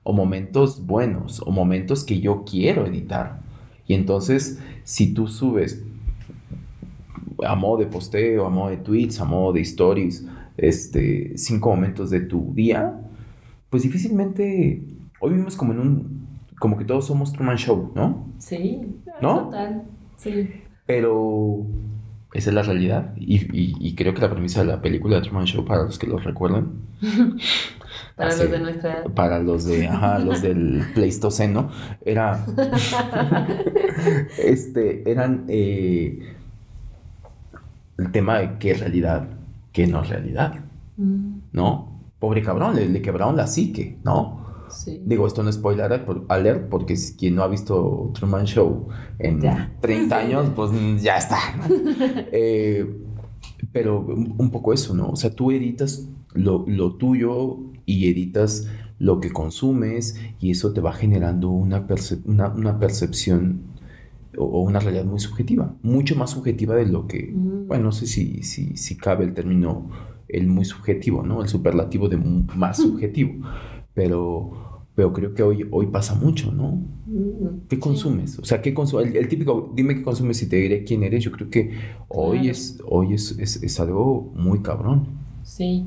[0.02, 3.40] o momentos buenos, o momentos que yo quiero editar.
[3.86, 5.82] Y entonces, si tú subes
[7.46, 10.26] a modo de posteo, a modo de tweets, a modo de stories,
[10.56, 13.00] este, cinco momentos de tu día,
[13.70, 14.82] pues difícilmente,
[15.20, 16.26] hoy vivimos como en un,
[16.58, 18.26] como que todos somos Truman Show, ¿no?
[18.38, 18.80] Sí.
[19.22, 19.44] ¿No?
[19.46, 19.82] Total.
[20.16, 20.50] Sí.
[20.86, 21.64] Pero
[22.34, 23.14] esa es la realidad.
[23.16, 25.98] Y, y- y creo que la premisa de la película de Truman Show, para los
[25.98, 26.72] que lo recuerdan,
[28.16, 29.04] Para los de nuestra.
[29.14, 31.70] para los de, ajá, los del Pleistoceno,
[32.04, 32.44] era,
[34.44, 36.34] este, eran eh,
[38.00, 39.28] el tema de qué es realidad,
[39.72, 40.54] qué no es realidad,
[40.96, 42.00] Mm, ¿no?
[42.18, 44.40] Pobre cabrón, le, le quebraron la psique, ¿no?
[44.68, 45.00] Sí.
[45.04, 48.44] Digo, esto no es spoiler alert, por- alert, porque si quien no ha visto Truman
[48.46, 49.72] Show en Ya.
[49.80, 51.38] 30 años, pues mm, ya está.
[52.32, 52.86] Eh,
[53.72, 55.08] pero un, poco eso, ¿no?
[55.10, 60.80] O sea, tú editas lo, lo tuyo y editas lo que consumes y eso te
[60.80, 63.62] va generando una, perce- una, una percepción
[64.44, 67.66] o, una realidad muy subjetiva, mucho más subjetiva de lo que, Mm.
[67.68, 69.88] bueno, no sé si, si, si cabe el término,
[70.28, 71.42] el muy subjetivo, ¿no?
[71.42, 73.34] El superlativo de más subjetivo,
[73.94, 76.82] pero, pero creo que hoy, hoy pasa mucho, ¿no?
[77.06, 78.38] Mm, ¿Qué consumes?
[78.38, 79.08] O sea, ¿qué consumes?
[79.08, 81.24] El, el típico, dime qué consumes y te diré quién eres.
[81.24, 81.72] Yo creo que
[82.08, 85.06] hoy, es, hoy es, es, es algo muy cabrón.
[85.42, 85.84] Sí.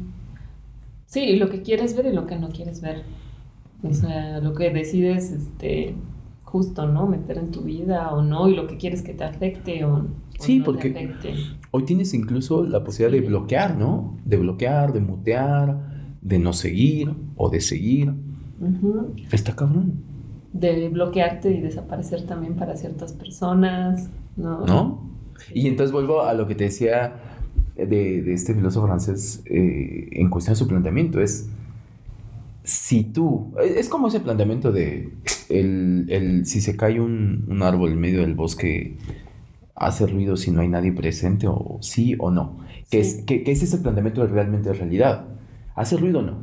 [1.05, 3.03] Sí, lo que quieres ver y lo que no quieres ver.
[3.83, 5.93] O sea, lo que decides, este,
[6.53, 7.07] justo, ¿no?
[7.07, 10.05] Meter en tu vida o no, y lo que quieres que te afecte o, o
[10.39, 11.33] Sí, no porque- te afecte.
[11.71, 14.17] Hoy tienes incluso la posibilidad de bloquear, ¿no?
[14.23, 18.13] De bloquear, de mutear, de no seguir o de seguir.
[18.61, 19.15] Ujú.
[19.31, 19.93] Está cabrón,
[20.53, 24.63] De bloquearte y desaparecer también para ciertas personas, ¿no?
[24.67, 25.09] ¿no?
[25.53, 27.15] Y entonces vuelvo a lo que te decía
[27.75, 31.19] de, de este filósofo francés eh, en cuestión de su planteamiento.
[31.19, 31.49] Es,
[32.63, 35.13] si tú, es como ese planteamiento de
[35.49, 38.97] el, el- si se cae un, un árbol en medio del bosque,
[39.75, 42.57] hace ruido si no hay nadie presente, o sí o no.
[42.89, 43.17] Que, Sí.
[43.19, 45.25] es, que, que es ese planteamiento de realmente de realidad.
[45.75, 46.37] ¿Hace ruido o no?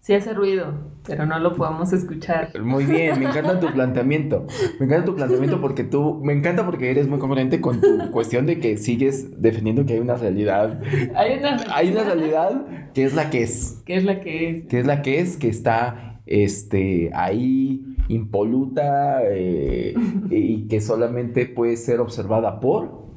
[0.00, 0.72] Sí hace ruido,
[1.08, 2.52] pero no lo podemos escuchar.
[2.60, 4.46] Muy bien, me encanta tu planteamiento.
[4.78, 8.46] Me encanta tu planteamiento porque tú, me encanta porque eres muy congruente con tu cuestión
[8.46, 10.80] de que sigues defendiendo que hay una realidad.
[11.16, 14.66] Hay una Hay una realidad que es la que es, que es la que es.
[14.66, 19.94] que es la que es, que está este, ahí impoluta eh,
[20.30, 23.08] y que solamente puede ser observada por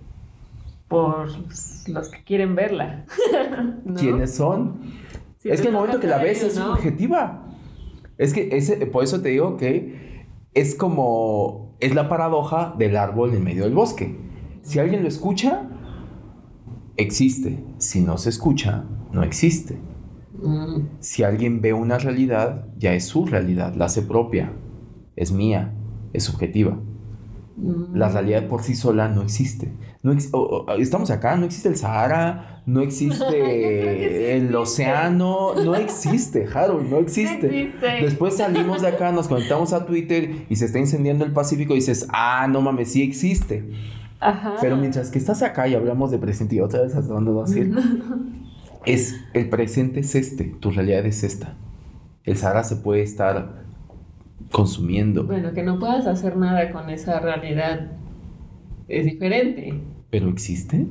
[0.88, 1.30] por
[1.88, 3.06] los que quieren verla.
[3.86, 3.96] ¿no?
[3.96, 4.82] quienes son.
[5.44, 6.76] Es que el momento que la ves es ¿no?
[6.76, 7.48] subjetiva.
[8.22, 13.34] Es que ese, por eso te digo que es como, es la paradoja del árbol
[13.34, 14.16] en medio del bosque.
[14.62, 15.68] Si alguien lo escucha,
[16.98, 17.64] existe.
[17.78, 19.78] Si no se escucha, no existe.
[20.42, 24.54] Mm, Si alguien ve una realidad, ya es su realidad, la hace propia,
[25.16, 25.74] es mía,
[26.14, 26.80] es subjetiva.
[27.58, 27.96] mm.
[27.96, 29.74] La realidad por sí sola no existe.
[30.04, 34.56] No ex- o- o- estamos acá, no existe el Sahara, no existe sí el existe.
[34.56, 37.46] océano, no existe, Harold, no existe.
[37.48, 37.88] existe.
[38.02, 41.78] Después salimos de acá, nos conectamos a Twitter y se está incendiando el Pacífico y
[41.78, 43.70] dices, ah, no mames, sí existe.
[44.20, 44.56] Ajá.
[44.60, 47.52] Pero mientras que estás acá y hablamos de presente y otra vez hasta dónde vas
[47.52, 47.76] a ir,
[48.86, 51.56] es el presente es este, tu realidad es esta.
[52.24, 53.62] El Sahara se puede estar
[54.52, 57.92] consumiendo, Bueno, que no puedas hacer nada con esa realidad
[59.00, 59.74] es diferente.
[60.10, 60.86] pero existe.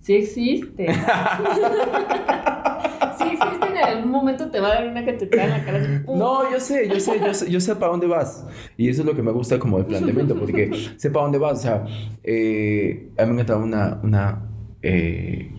[0.00, 0.86] Sí existe.
[3.18, 5.78] sí existe, en algún momento te va a dar una cachetada en la cara.
[5.78, 5.88] así.
[6.06, 8.46] No, yo sé, yo sé, yo sé, yo sé para dónde vas.
[8.76, 11.58] Y eso es lo que me gusta como el planteamiento, porque sé para dónde vas.
[11.58, 11.84] O sea,
[12.24, 14.48] eh, a mí me encantaba una, una,
[14.82, 15.52] eh,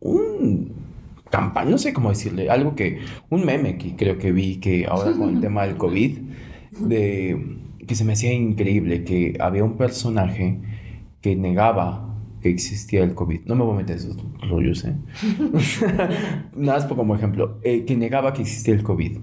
[0.00, 0.84] un
[1.34, 5.12] campaña, no sé cómo decirle, algo que, un meme que creo que vi que ahora
[5.12, 6.18] con el tema del COVID,
[6.78, 10.60] de, que se me hacía increíble, que había un personaje
[11.24, 12.06] que negaba
[12.42, 13.46] que existía el COVID.
[13.46, 14.94] No me voy a meter esos rollos, ¿eh?
[16.54, 19.20] Nada más como ejemplo, eh, que negaba que existía el COVID.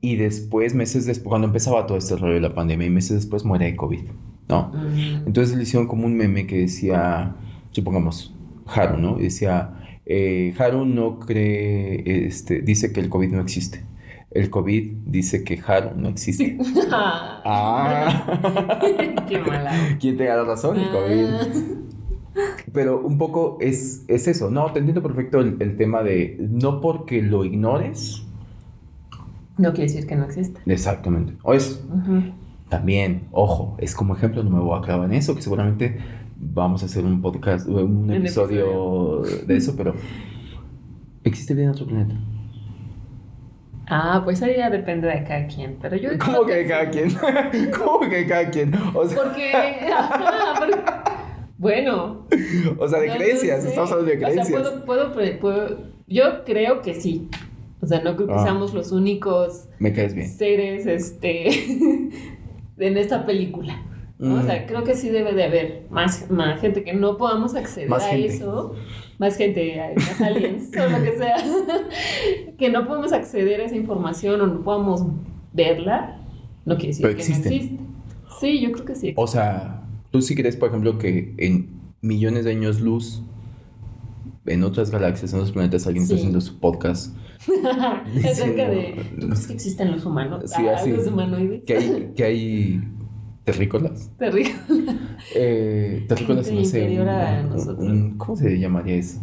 [0.00, 3.44] Y después, meses después, cuando empezaba todo este rollo de la pandemia, y meses después
[3.44, 4.04] muere de COVID,
[4.48, 4.72] ¿no?
[4.72, 7.36] Mm, Entonces le hicieron como un meme que decía,
[7.72, 9.20] supongamos, Haru, ¿no?
[9.20, 13.84] Y decía, eh, Haru no cree, este, dice que el COVID no existe.
[14.34, 16.58] El COVID dice que Haru no existe.
[17.44, 18.80] Ah.
[19.28, 19.72] Qué mala.
[19.98, 20.78] ¿Quién te da la razón?
[20.78, 21.26] El COVID.
[22.72, 24.50] Pero un poco es, es eso.
[24.50, 28.24] No, te entiendo perfecto el, el tema de no porque lo ignores,
[29.58, 30.60] No quiere decir que no exista.
[30.66, 31.34] Exactamente.
[31.42, 31.82] O es
[32.68, 35.98] también, ojo, es como ejemplo, no me voy a clavar en eso, que seguramente
[36.38, 39.94] vamos a hacer un podcast, un episodio de eso, pero
[41.22, 42.14] ¿existe vida en otro planeta?
[43.94, 46.10] Ah, pues ahí ya depende de cada quien, pero yo...
[46.18, 47.10] ¿Cómo que de cada quien?
[47.78, 48.74] ¿Cómo que de cada quien?
[48.94, 49.22] O sea...
[49.22, 49.52] Porque...
[51.58, 52.26] Bueno.
[52.78, 54.48] O sea, de creencias, estamos hablando de creencias.
[54.48, 55.78] O sea, puedo, puedo, puedo,
[56.08, 57.28] yo creo que sí.
[57.80, 58.42] O sea, no creo que ah.
[58.42, 60.28] seamos los únicos Me caes bien.
[60.28, 61.48] seres este,
[62.78, 63.80] en esta película.
[64.18, 64.66] O sea, mm.
[64.66, 68.74] creo que sí debe de haber más, más gente que no podamos acceder a eso.
[69.22, 71.36] Más gente, más aliens o lo que sea.
[72.58, 75.04] que no podemos acceder a esa información o no podamos
[75.52, 76.20] verla.
[76.64, 77.78] No quiere decir que no existe.
[78.40, 79.12] Sí, yo creo que sí.
[79.14, 81.68] O sea, tú sí crees, por ejemplo, que en
[82.00, 83.22] millones de años luz,
[84.44, 87.16] en otras galaxias, en otros planetas, alguien está haciendo su podcast
[88.28, 89.04] Acerca de.
[89.20, 90.50] ¿Tú crees que existen los humanos?
[90.50, 91.62] Sí, ah, Los humanoides.
[91.62, 92.80] Que hay, que hay
[93.44, 94.10] terrícolas.
[94.18, 94.56] Terrícolas.
[95.34, 96.98] Eh, terrícolas no sé.
[96.98, 97.92] a nosotros.
[98.18, 99.20] ¿Cómo se llamaría eso?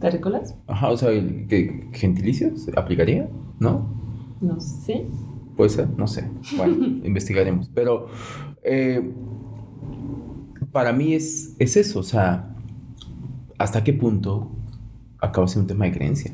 [0.00, 0.54] ¿Terrícolas?
[0.66, 2.68] Ajá, o sea, ¿qué, ¿gentilicios?
[2.76, 3.28] ¿Aplicaría?
[3.58, 3.88] ¿No?
[4.40, 5.06] No sé.
[5.56, 6.28] Puede ser, no sé.
[6.56, 7.70] Bueno, investigaremos.
[7.74, 8.08] Pero
[8.62, 9.12] eh,
[10.72, 12.54] para mí es, es eso, o sea,
[13.58, 14.50] ¿hasta qué punto
[15.20, 16.32] acaba siendo un tema de creencia.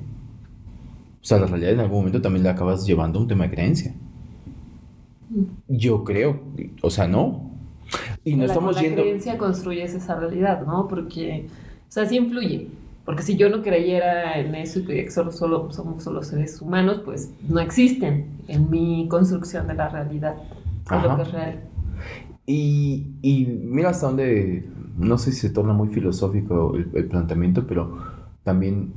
[1.21, 3.51] O sea, la realidad en algún momento también la acabas llevando a un tema de
[3.51, 3.95] creencia.
[5.69, 6.41] Yo creo,
[6.83, 7.51] o sea, no.
[8.25, 8.97] Y no estamos yendo.
[8.97, 10.89] La creencia construyes esa realidad, ¿no?
[10.89, 11.47] Porque,
[11.89, 12.69] o sea, sí influye.
[13.05, 17.01] Porque si yo no creyera en eso y que solo, solo somos solo seres humanos,
[17.05, 20.35] pues no existen en mi construcción de la realidad,
[20.91, 21.61] de lo que es real.
[22.47, 27.97] Y, y, mira hasta dónde, no sé si se torna muy filosófico el planteamiento, pero
[28.43, 28.93] también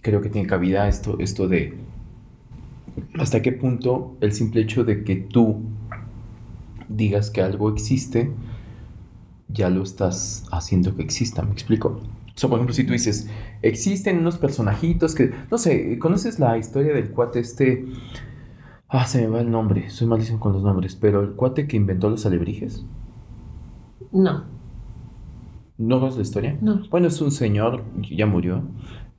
[0.00, 1.76] creo que tiene cabida esto, esto de
[3.18, 5.62] hasta qué punto el simple hecho de que tú
[6.88, 8.30] digas que algo existe,
[9.48, 12.00] ya lo estás haciendo que exista, ¿me explico?
[12.34, 13.28] O sea, por ejemplo, si tú dices,
[13.62, 17.86] existen unos personajitos que, no sé, ¿conoces la historia del cuate este?
[18.88, 21.76] Ah, se me va el nombre, soy malísimo con los nombres, pero el cuate que
[21.76, 22.84] inventó los alebrijes.
[24.12, 24.44] No.
[25.78, 26.58] ¿No ves la historia?
[26.60, 26.82] No.
[26.90, 28.62] Bueno, es un señor, ya murió,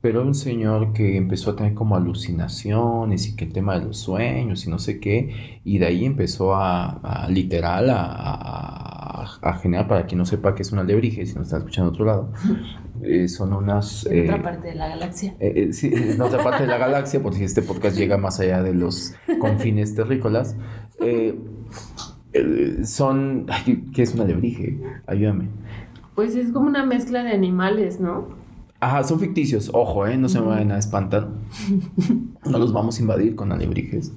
[0.01, 3.97] pero un señor que empezó a tener como alucinaciones y que el tema de los
[3.99, 10.07] sueños y no sé qué, y de ahí empezó a, literal a, a, generar, para
[10.07, 12.33] quien no sepa qué es una alebrije, si no está escuchando otro lado,
[13.03, 14.07] eh, son unas...
[14.07, 15.35] En otra eh, parte de la galaxia.
[15.39, 18.63] Eh, sí, en otra parte de la galaxia, porque si este podcast llega más allá
[18.63, 20.55] de los confines terrícolas.
[22.85, 23.45] son...
[23.93, 24.79] ¿Qué es una alebrije?
[25.05, 25.49] Ayúdame.
[26.15, 28.40] Pues es como una mezcla de animales, ¿no?
[28.83, 30.17] Ajá, son ficticios, ojo, ¿eh?
[30.17, 31.29] No se me vayan a espantar.
[32.49, 34.11] No los vamos a invadir con alebrijes.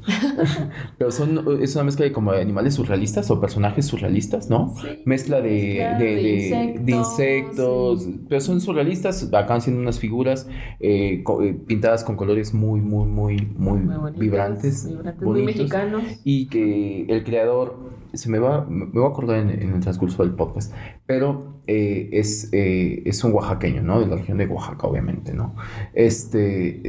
[0.99, 4.75] Pero son, es una mezcla de como animales surrealistas o personajes surrealistas, ¿no?
[4.81, 5.03] Sí.
[5.05, 8.09] Mezcla de, de, de, insectos.
[8.27, 10.49] Pero son surrealistas, acaban siendo unas figuras
[10.81, 13.81] eh, eh, pintadas con colores muy, muy, muy, muy,
[14.17, 14.89] vibrantes.
[14.89, 16.05] Vibrantes, muy mexicanos.
[16.25, 17.77] Y que el creador
[18.15, 20.73] se me va, me voy a acordar en, el transcurso del podcast,
[21.07, 24.01] pero eh, es, eh, es un oaxaqueño, ¿no?
[24.01, 25.55] De la región de Oaxaca, obviamente, ¿no?
[25.93, 26.81] Este,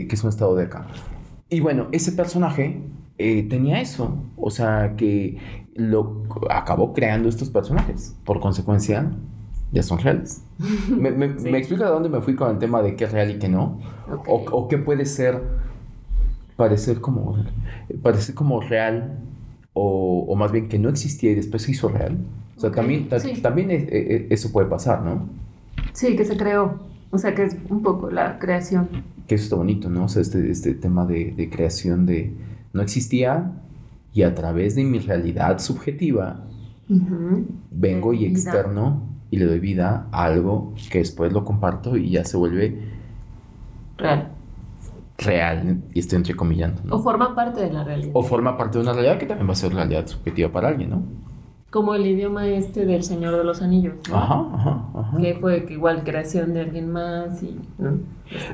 [0.00, 0.86] eh, que es un estado de acá.
[1.48, 2.82] Y bueno, ese personaje
[3.18, 5.38] tenía eso, o sea, que
[5.74, 8.14] lo acabó creando estos personajes.
[8.24, 9.10] Por consecuencia,
[9.72, 10.42] ya son reales.
[10.88, 13.38] ¿Me, me, explica de dónde me fui con el tema de qué es real y
[13.38, 13.78] qué no?
[14.26, 15.42] O, o, qué puede ser,
[16.56, 17.36] parecer como,
[18.02, 19.18] parecer como real
[19.78, 22.16] o, más bien que no existía y después se hizo real.
[22.56, 23.08] O sea, también,
[23.42, 25.28] también e, e, eso puede pasar, ¿no?
[25.92, 26.78] Sí, que se creó.
[27.10, 28.88] O sea, que es un poco la creación.
[29.26, 30.04] Que eso está bonito, ¿no?
[30.04, 32.32] O sea, este, este tema de, creación de...
[32.72, 33.52] No existía
[34.12, 36.44] y a través de mi realidad subjetiva
[37.70, 42.24] vengo y externo y le doy vida a algo que después lo comparto y ya
[42.24, 42.78] se vuelve...
[43.96, 44.30] Real
[45.18, 46.82] real, y estoy entrecomillando.
[46.84, 46.96] ¿no?
[46.96, 48.10] O forma parte de la realidad.
[48.12, 50.90] O forma parte de una realidad que también va a ser realidad subjetiva para alguien,
[50.90, 51.02] ¿no?
[51.76, 53.96] Como el idioma este del Señor de los Anillos.
[54.08, 54.16] ¿no?
[54.16, 55.18] Ajá, ajá, ajá.
[55.18, 57.60] Que fue que igual creación de alguien más y.
[57.76, 57.98] ¿no?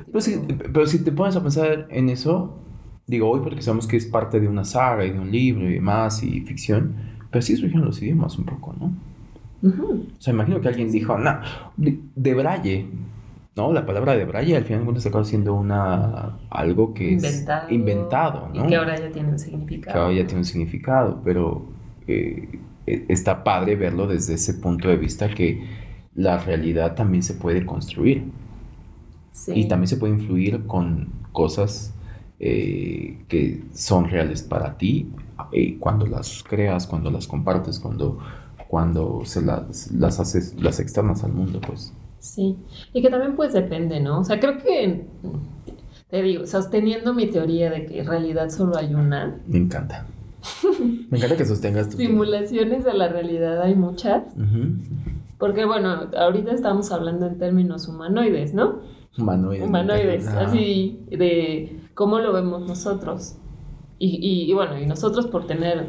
[0.06, 2.58] Pero, si, pero si te pones a pensar en eso,
[3.06, 5.74] digo hoy porque sabemos que es parte de una saga y de un libro y
[5.74, 6.96] demás y ficción,
[7.30, 8.92] pero sí surgieron los idiomas un poco, ¿no?
[9.64, 11.38] O sea, imagino que alguien dijo, no,
[11.76, 12.88] de, de Braille
[13.54, 13.72] ¿no?
[13.72, 18.64] La palabra de Braille al final se acaba siendo una, algo que es inventado, ¿no?
[18.64, 19.94] Y que ahora ya tiene un significado.
[19.94, 21.66] Que ahora ya tiene un significado, pero
[22.06, 25.62] eh, está padre verlo desde ese punto de vista que
[26.14, 28.24] la realidad también se puede construir.
[29.32, 29.52] Sí.
[29.54, 31.94] Y también se puede influir con cosas
[32.38, 35.10] eh, que son reales para ti
[35.52, 38.18] eh, cuando las creas, cuando las compartes, cuando,
[38.68, 41.92] cuando se las, las haces, las externas al mundo, pues.
[42.18, 42.56] Sí,
[42.92, 44.20] y que también pues depende, ¿no?
[44.20, 45.04] O sea, creo que,
[46.10, 49.38] te digo, sosteniendo mi teoría de que en realidad solo hay una.
[49.46, 50.06] Me encanta.
[51.10, 54.24] Me encanta que sostengas tu Simulaciones de la realidad hay muchas.
[55.38, 58.80] Porque bueno, ahorita estamos hablando en términos humanoides, ¿no?
[59.18, 59.66] Humanoides.
[59.66, 63.36] Humanoides, así de cómo lo vemos nosotros.
[63.98, 65.86] Y, y, bueno, y nosotros por tener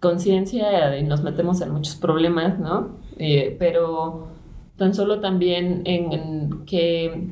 [0.00, 2.98] conciencia y nos metemos en muchos problemas, ¿no?
[3.16, 4.28] Eh, pero
[4.76, 7.30] tan solo también en, que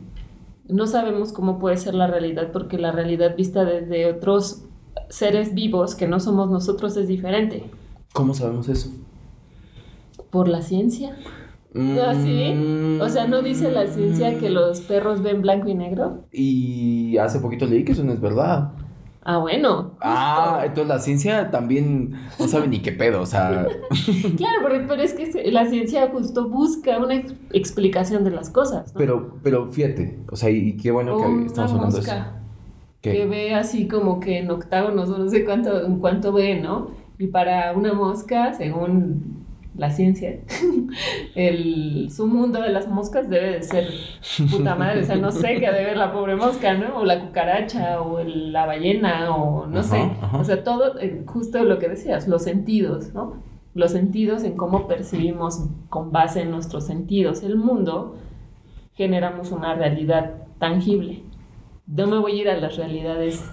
[0.68, 4.64] no sabemos cómo puede ser la realidad porque la realidad vista desde otros
[5.08, 7.64] seres vivos que no somos nosotros es diferente.
[8.12, 8.90] ¿Cómo sabemos eso?
[10.30, 11.16] Por la ciencia.
[11.74, 12.98] ¿Ah, sí?
[13.00, 16.24] O sea, ¿no dice la ciencia que los perros ven blanco y negro?
[16.30, 18.72] Y hace poquito leí que eso no es verdad.
[19.24, 19.92] Ah, bueno.
[20.00, 23.66] Ah, entonces la ciencia también no sabe ni qué pedo, o sea.
[24.36, 27.14] claro, pero, es que la ciencia justo busca una
[27.52, 28.92] explicación de las cosas.
[28.96, 32.41] Pero, pero fíjate, o sea, y qué bueno que estamos hablando de eso.
[33.02, 36.90] Que ve así como que en octágonos, no sé cuánto, en cuánto ve, ¿no?
[37.18, 39.42] Y para una mosca, según
[39.76, 40.38] la ciencia,
[41.34, 43.88] el, su mundo de las moscas debe de ser
[44.50, 46.98] puta madre, o sea, no sé qué debe ver la pobre mosca, ¿no?
[46.98, 51.78] O la cucaracha, o la ballena, o no sé, o sea, todo, eh, justo lo
[51.78, 53.34] que decías, los sentidos, ¿no?
[53.74, 58.16] Los sentidos en cómo percibimos con base en nuestros sentidos el mundo,
[58.94, 61.22] generamos una realidad tangible.
[61.86, 63.44] No me voy a ir a las realidades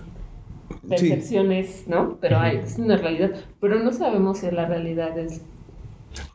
[0.87, 2.17] percepciones, ¿no?
[2.21, 5.41] Pero hay, es una realidad, pero no sabemos si la realidad es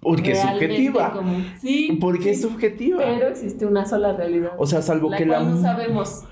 [0.01, 1.21] porque es subjetiva.
[1.61, 1.99] sí.
[2.01, 2.99] Porque es subjetiva.
[2.99, 4.53] Pero existe una sola realidad.
[4.59, 5.41] O sea, salvo que la.
[5.41, 6.25] no sabemos.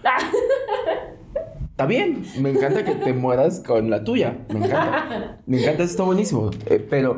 [1.70, 4.38] Está bien, me encanta que te mueras con la tuya.
[4.51, 5.38] Me encanta.
[5.46, 6.51] Me encanta, está buenísimo.
[6.66, 7.16] Eh, pero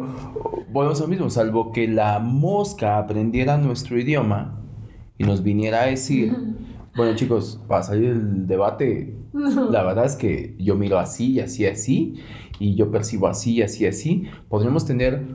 [0.71, 4.61] volvemos a lo mismo, salvo que la mosca aprendiera nuestro idioma
[5.19, 6.35] y nos viniera a decir.
[6.97, 11.67] Bueno, chicos, para salir del debate, la verdad es que yo miro así y así,
[11.67, 12.21] así,
[12.61, 14.25] y yo percibo así y así, así.
[14.49, 15.27] Podríamos tener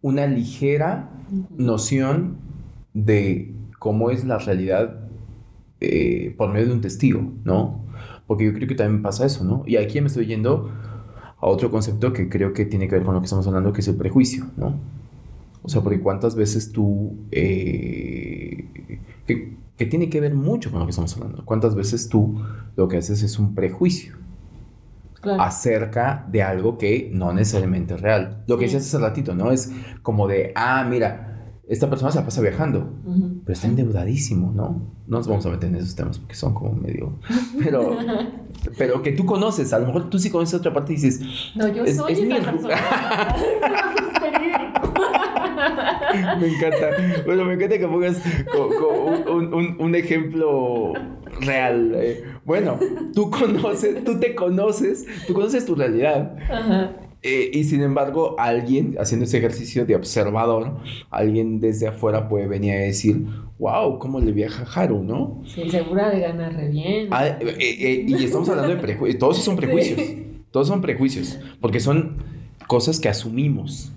[0.00, 1.10] una ligera
[1.56, 2.38] noción
[2.94, 5.08] de cómo es la realidad
[5.80, 7.84] eh, por medio de un testigo, ¿no?
[8.28, 9.64] Porque yo creo que también pasa eso, ¿no?
[9.66, 10.70] Y aquí me estoy yendo
[11.40, 13.80] a otro concepto que creo que tiene que ver con lo que estamos hablando, que
[13.80, 14.78] es el prejuicio, ¿no?
[15.62, 17.16] O sea, porque cuántas veces tú...
[17.32, 21.44] Eh, que, que tiene que ver mucho con lo que estamos hablando.
[21.44, 22.42] ¿Cuántas veces tú
[22.76, 24.18] lo que haces es un prejuicio?
[25.38, 28.44] acerca de algo que no necesariamente es real.
[28.46, 29.50] Lo que decías hace ratito, ¿no?
[29.50, 32.94] Es como de, ah, mira, esta persona se la pasa viajando,
[33.44, 34.94] pero está endeudadísimo, ¿no?
[35.06, 37.18] No nos vamos a meter en esos temas porque son como medio...
[37.58, 37.96] Pero,
[38.78, 41.20] pero que tú conoces, a lo mejor tú sí conoces otra parte y dices...
[41.56, 42.76] No, yo soy esa persona.
[46.40, 46.90] me encanta.
[47.24, 48.22] Bueno, me encanta que pongas
[49.78, 50.92] un, ejemplo
[51.40, 51.92] real.
[51.96, 52.24] Eh.
[52.44, 52.78] Bueno,
[53.14, 56.36] tú conoces, tú te conoces, tú conoces tu realidad.
[57.22, 60.76] Eh, y sin embargo, alguien haciendo ese ejercicio de observador,
[61.10, 63.24] alguien desde afuera puede venir a decir,
[63.58, 65.42] wow, ¿cómo le viaja Haru, no?
[65.44, 67.08] Sí, segura de ganar re bien.
[67.10, 70.00] Ah, eh, y estamos hablando de prejuicios, todos son prejuicios,
[70.52, 72.22] todos son prejuicios, porque son
[72.68, 73.92] cosas que asumimos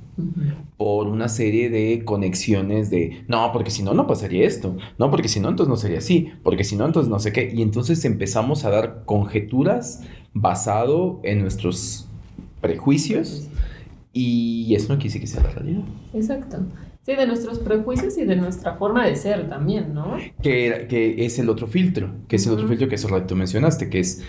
[0.78, 5.28] por una serie de conexiones de, no, porque si no, no pasaría esto, no, porque
[5.28, 7.52] si no, entonces no sería así, porque si no, entonces no sé qué.
[7.54, 10.02] Y entonces empezamos a dar conjeturas
[10.34, 12.08] basado en nuestros
[12.62, 13.48] prejuicios
[14.14, 15.84] y eso no quiere decir que sea la realidad.
[16.14, 16.58] Exacto.
[17.04, 20.18] Sí, de nuestros prejuicios y de nuestra forma de ser también, ¿no?
[20.42, 23.90] Que, que es el otro filtro, que es el otro filtro que hace rato mencionaste,
[23.90, 24.24] que es,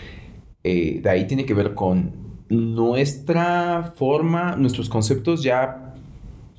[0.65, 5.95] eh, de ahí tiene que ver con nuestra forma, nuestros conceptos ya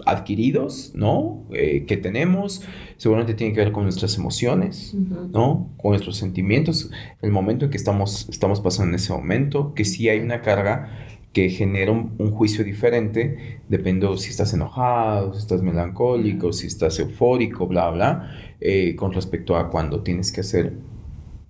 [0.05, 1.43] adquiridos, ¿no?
[1.53, 2.61] Eh, que tenemos,
[2.97, 5.69] seguramente tiene que ver con nuestras emociones, ¿no?
[5.77, 10.09] Con nuestros sentimientos, el momento en que estamos, estamos pasando en ese momento, que sí
[10.09, 10.89] hay una carga
[11.31, 17.65] que genera un, juicio diferente, depende si estás enojado, si estás melancólico, si estás eufórico,
[17.65, 18.31] bla, bla,
[18.61, 20.73] eh, con respecto a cuando tienes que hacer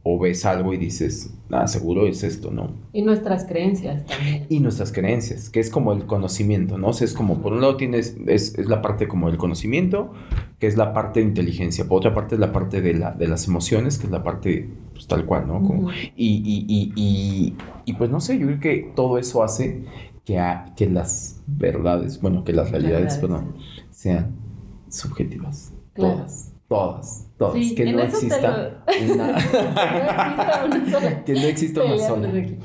[0.03, 2.71] o ves algo y dices, ah, seguro es esto, ¿no?
[2.91, 4.45] Y nuestras creencias también.
[4.49, 6.89] Y nuestras creencias, que es como el conocimiento, ¿no?
[6.89, 10.13] O sea, es como, por un lado tienes, es, es la parte como el conocimiento,
[10.59, 13.27] que es la parte de inteligencia, por otra parte es la parte de, la, de
[13.27, 15.61] las emociones, que es la parte pues, tal cual, ¿no?
[15.63, 19.85] Como, y, y, y, y, y, pues no sé, yo creo que todo eso hace
[20.25, 20.41] que,
[20.75, 23.55] que las verdades, bueno, que las realidades, perdón,
[23.91, 24.35] sean
[24.89, 25.73] subjetivas.
[25.95, 27.53] Todas, todas Todos.
[27.55, 29.37] Sí, que, no exista lo- una...
[29.39, 32.27] exista una sola que no exista una sola.
[32.31, 32.57] de aquí.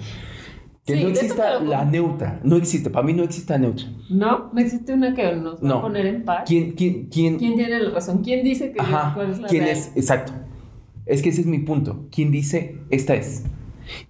[0.84, 2.40] Que Sí, no exista la neutra.
[2.42, 2.88] No existe.
[2.88, 3.84] Para mí no existe la neutra.
[4.08, 5.74] No, no existe una que nos va No.
[5.76, 6.44] a poner en paz.
[6.46, 8.22] ¿Quién, quién, quién, ¿Quién tiene la razón?
[8.22, 9.12] ¿Quién dice que Ajá.
[9.14, 9.76] cuál es la ¿Quién real?
[9.76, 9.92] es?
[9.96, 10.32] Exacto.
[11.04, 12.06] Es que ese es mi punto.
[12.10, 13.44] ¿Quién dice esta es?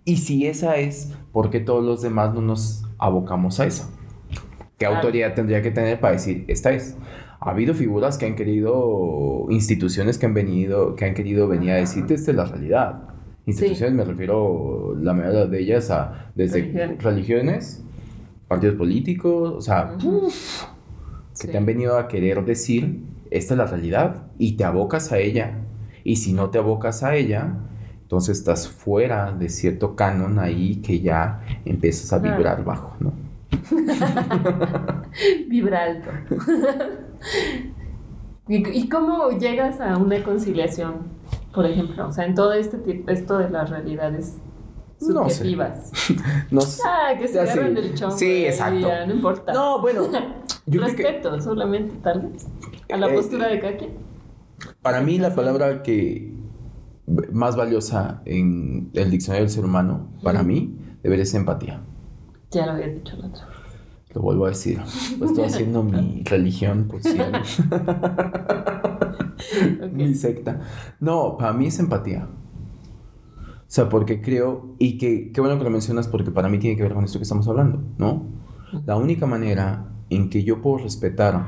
[0.05, 3.91] Y si esa es, ¿por qué todos los demás no nos abocamos a esa?
[4.31, 4.97] ¿Qué Claro.
[4.97, 6.97] autoridad tendría que tener para decir esta es?
[7.41, 11.75] Ha habido figuras que han querido, instituciones que han venido, que han querido venir a
[11.77, 13.03] decirte esta es la realidad.
[13.47, 17.03] Instituciones me refiero, la mayoría de ellas a desde Religiones.
[17.03, 17.85] religiones,
[18.49, 20.27] partidos políticos, o sea, Ujú.
[20.27, 20.65] uf,
[21.31, 21.49] que Sí.
[21.49, 25.53] te han venido a querer decir, esta es la realidad, y te abocas a ella.
[26.05, 27.55] Y si no te abocas a ella,
[28.03, 33.13] entonces estás fuera de cierto canon ahí que ya empiezas a vibrar bajo, ¿no?
[35.49, 36.11] Vibra alto.
[38.49, 40.95] ¿Y, y cómo llegas a una conciliación,
[41.55, 42.09] por ejemplo?
[42.09, 44.39] O sea, en todo este tipo, esto de las realidades
[45.01, 45.35] No sé.
[45.37, 45.93] subjetivas.
[46.51, 46.83] No, sé.
[46.87, 48.17] Ah, que se agarran del chongo.
[48.17, 48.89] Sí, exacto.
[48.89, 49.53] ya, no importa.
[49.53, 50.03] no bueno,
[50.67, 52.47] yo creo que Respeto, solamente, tal vez.
[52.91, 53.91] A la Eh, postura de cada quien.
[54.83, 56.33] para mí la palabra que
[57.33, 61.81] más valiosa en el diccionario del ser humano, para mí, debería ser empatía.
[62.51, 63.58] Ya lo había dicho otra vez.
[64.15, 64.81] Lo vuelvo a decir.
[65.19, 67.29] Lo estoy haciendo mi religión, por si Ok.
[69.93, 70.61] mi secta.
[71.01, 72.27] No, para mí es empatía.
[72.27, 76.77] O sea, porque creo, y que qué bueno que lo mencionas porque para mí tiene
[76.77, 78.25] que ver con esto que estamos hablando, ¿no?
[78.87, 81.47] La única manera en que yo puedo respetar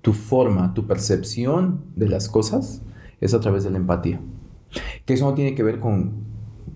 [0.00, 2.82] tu forma, tu percepción de las cosas
[3.20, 4.20] es a través de la empatía.
[5.04, 6.12] Que eso no tiene que ver con,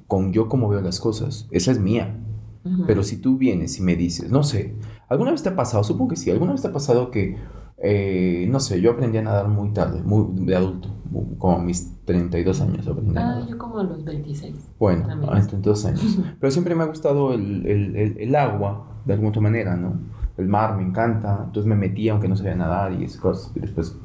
[0.07, 2.18] con yo cómo veo las cosas, esa es mía.
[2.64, 2.84] Ujú.
[2.86, 4.74] Pero si tú vienes y me dices, no sé,
[5.08, 5.82] ¿alguna vez te ha pasado?
[5.84, 7.36] Supongo que sí, ¿alguna vez te ha pasado que,
[7.78, 11.62] eh, no sé, yo aprendí a nadar muy tarde, muy de adulto, mu- como a
[11.62, 13.48] mis 32 años aprendí a Ah, nadar.
[13.48, 14.54] yo como a los 26.
[14.78, 16.18] Bueno, a mis 32 años.
[16.40, 19.94] Pero siempre me ha gustado el, el- el- el agua, de alguna otra manera, ¿no?
[20.36, 23.52] El mar me encanta, entonces me metí aunque no sabía nadar y esas cosas.
[23.56, 23.96] Y después,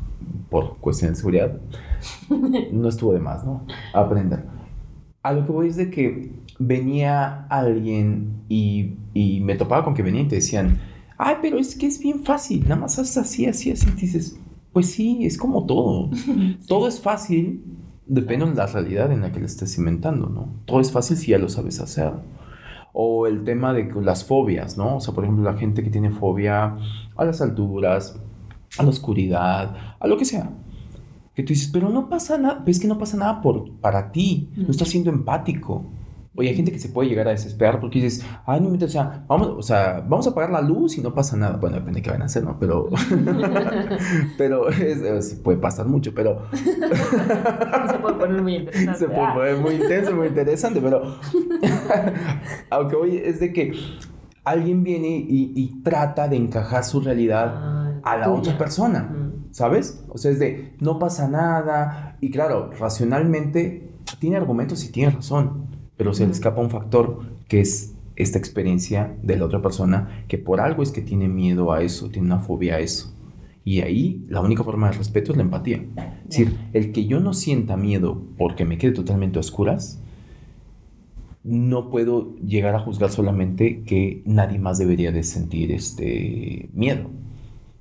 [0.49, 1.57] por cuestiones de seguridad,
[2.71, 3.65] no estuvo de más, ¿no?
[3.93, 4.43] Aprender.
[5.23, 10.03] A lo que voy es de que venía alguien y, y me topaba con que
[10.03, 10.79] venían y te decían,
[11.17, 13.87] ay, pero es que es bien fácil, nada más haces así, así, así.
[13.89, 14.39] Y dices,
[14.73, 16.09] pues sí, es como todo.
[16.67, 17.63] Todo es fácil,
[18.05, 20.49] depende de la realidad en la que le estés inventando, ¿no?
[20.65, 22.11] Todo es fácil si ya lo sabes hacer.
[22.93, 24.97] O el tema de las fobias, ¿no?
[24.97, 26.77] O sea, por ejemplo, la gente que tiene fobia
[27.15, 28.19] a las alturas,
[28.79, 30.49] a la oscuridad, a lo que sea.
[31.35, 34.49] Que tú dices, pero no pasa nada, ves que no pasa nada por, para ti,
[34.55, 34.71] no Mm.
[34.71, 35.85] estás siendo empático.
[36.39, 39.25] Oye, hay gente que se puede llegar a desesperar porque dices, ay, no, o sea,
[39.27, 41.57] vamos, o sea, vamos a apagar la luz y no pasa nada.
[41.57, 42.57] Bueno, depende de qué van a hacer, ¿no?
[42.59, 42.89] Pero,
[44.37, 48.99] pero es- es- puede pasar mucho, pero Se puede poner muy interesante.
[48.99, 49.33] se puede Ah.
[49.33, 51.01] poner muy intenso, muy interesante, pero
[52.69, 53.73] aunque hoy es de que
[54.43, 58.37] alguien viene y, y trata de encajar su realidad Ah, a la tuya.
[58.39, 59.47] otra persona, Mm.
[59.51, 60.03] ¿sabes?
[60.09, 65.66] O sea, es de no pasa nada y claro, racionalmente tiene argumentos y tiene razón,
[65.97, 70.37] pero se le escapa un factor que es esta experiencia de la otra persona que
[70.37, 73.13] por algo es que tiene miedo a eso, tiene una fobia a eso.
[73.63, 75.83] Y ahí la única forma de respeto es la empatía.
[76.23, 80.01] Es decir, el que yo no sienta miedo porque me quede totalmente a oscuras,
[81.43, 87.09] no puedo llegar a juzgar solamente que nadie más debería de sentir este miedo.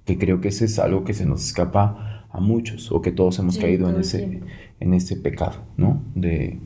[0.04, 3.38] Que creo que ese es algo que se nos escapa a muchos o que todos
[3.38, 4.40] hemos Sí, caído en ese,
[4.80, 6.02] en ese pecado, ¿no?
[6.14, 6.58] De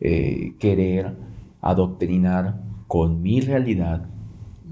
[0.00, 1.16] eh, querer
[1.60, 4.08] adoctrinar con mi realidad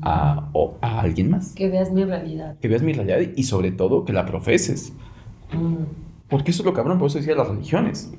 [0.02, 1.54] a, o a alguien más.
[1.54, 2.58] Que veas mi realidad.
[2.58, 4.92] Que veas mi realidad y sobre todo que la profeses.
[5.52, 5.84] Mm.
[6.28, 8.12] Porque eso es lo cabrón, por eso decía las religiones.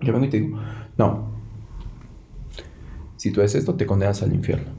[0.00, 0.58] Yo vengo y te digo,
[0.96, 1.30] no.
[3.16, 4.70] Si tú haces esto, te condenas al infierno.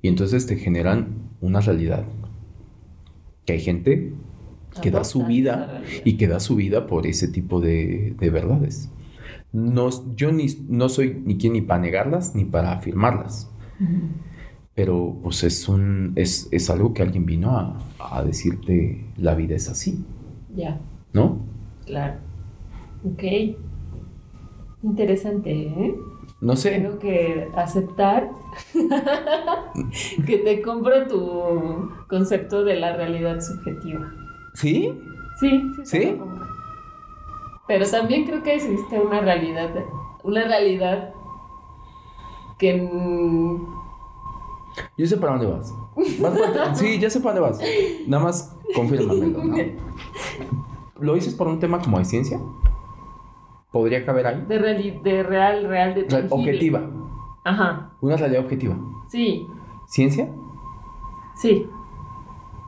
[0.00, 2.04] Y entonces te generan una realidad.
[3.44, 4.14] Que hay gente
[4.80, 8.90] que da su vida y que da su vida por ese tipo de, de verdades.
[9.52, 13.50] No, yo ni, no soy ni quien ni para negarlas ni para afirmarlas.
[14.74, 19.54] Pero pues es, un, es, es algo que alguien vino a, a decirte, la vida
[19.54, 20.04] es así,
[20.54, 20.80] Ya,
[21.12, 21.38] ¿no?
[21.84, 22.14] claro.
[23.04, 23.22] Ok.
[24.82, 25.94] Interesante, ¿eh?
[26.40, 26.70] No sé.
[26.72, 28.30] Tengo que aceptar
[30.26, 34.10] que te compro tu concepto de la realidad subjetiva.
[34.54, 34.92] ¿Sí?
[35.38, 35.82] Sí, sí.
[35.84, 36.18] ¿Sí?
[37.66, 39.70] Pero también creo que existe una realidad,
[40.24, 41.14] una realidad
[42.58, 42.76] que
[44.96, 45.74] Yo sé para dónde vas.
[46.20, 47.60] ¿Vas para- sí, ya sé para dónde vas.
[48.06, 49.54] Nada más confírmamelo, ¿no?
[51.00, 52.40] ¿Lo dices por un tema como de ciencia?
[53.70, 54.44] ¿Podría caber ahí?
[54.48, 56.34] De, reali- de real, real, de tangible.
[56.50, 56.82] Objetiva.
[57.44, 58.76] Ajá, Una realidad objetiva.
[59.08, 59.46] sí,
[59.86, 60.28] ¿Ciencia?
[61.34, 61.68] sí.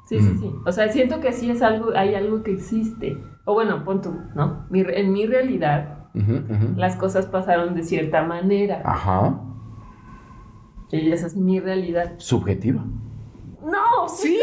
[0.06, 0.40] Sí, sí, Mm.
[0.40, 0.54] sí.
[0.66, 3.16] O sea, siento que sí es algo, hay algo que existe.
[3.44, 4.66] O bueno, pon tú, ¿no?
[4.70, 6.06] Mi en mi realidad,
[6.76, 8.82] las cosas pasaron de cierta manera.
[8.84, 9.40] Ajá.
[10.90, 12.14] Y esa es mi realidad.
[12.18, 12.84] Subjetiva.
[13.62, 14.08] ¡No!
[14.08, 14.38] Sí.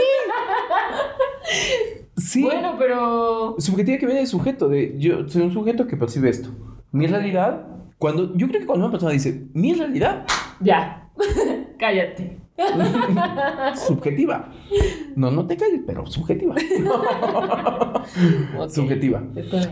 [2.18, 2.44] sí.
[2.44, 3.56] Bueno, pero.
[3.58, 6.50] Subjetiva que viene de sujeto, de yo soy un sujeto que percibe esto.
[6.92, 10.26] Mi realidad, cuando yo creo que cuando una persona dice mi realidad,
[10.60, 11.10] Ya.
[11.80, 12.41] Cállate.
[13.88, 14.52] subjetiva.
[15.16, 16.56] No, no te calles, pero subjetiva.
[18.70, 19.24] Subjetiva.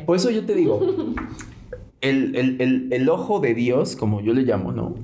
[0.05, 0.79] Por eso yo te digo,
[2.01, 4.95] el, el- el- el ojo de Dios, como yo le llamo, ¿no?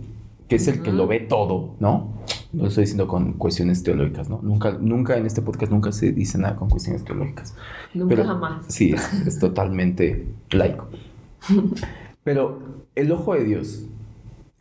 [0.48, 2.14] Que es el que lo ve todo, ¿no?
[2.54, 4.40] No lo estoy diciendo con cuestiones teológicas, ¿no?
[4.42, 7.56] Nunca, nunca en este podcast nunca se dice nada con cuestiones teológicas.
[7.94, 8.66] Nunca Pero- jamás.
[8.70, 10.88] Sí, es, es totalmente laico.
[12.24, 12.60] Pero
[12.96, 13.86] el ojo de Dios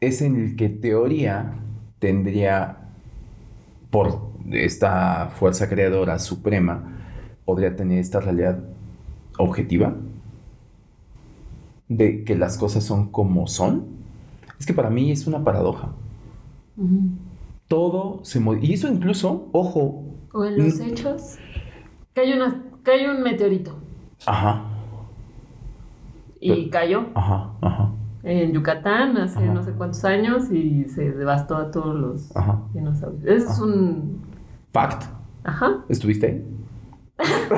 [0.00, 1.54] es en el que teoría
[1.98, 2.83] tendría,
[3.94, 4.18] por
[4.50, 6.82] esta fuerza creadora suprema,
[7.44, 8.58] podría tener esta realidad
[9.38, 9.94] objetiva
[11.88, 13.86] de que las cosas son como son.
[14.58, 15.92] Es que para mí es una paradoja.
[17.68, 18.68] Todo se modifica.
[18.68, 21.38] Y eso incluso, ojo, O en los hechos.
[22.14, 23.76] Cae, una, cae un meteorito.
[24.26, 24.64] ajá,
[26.40, 27.92] Y Pero- cayó ajá, ajá,
[28.24, 29.52] en Yucatán hace Ajá.
[29.52, 32.62] no sé cuántos años y se devastó a todos los ajá.
[32.72, 33.22] dinosaurios.
[33.24, 34.22] Ese es un.
[34.72, 35.04] Fact.
[35.44, 35.84] Ajá.
[35.88, 36.44] ¿Estuviste ahí?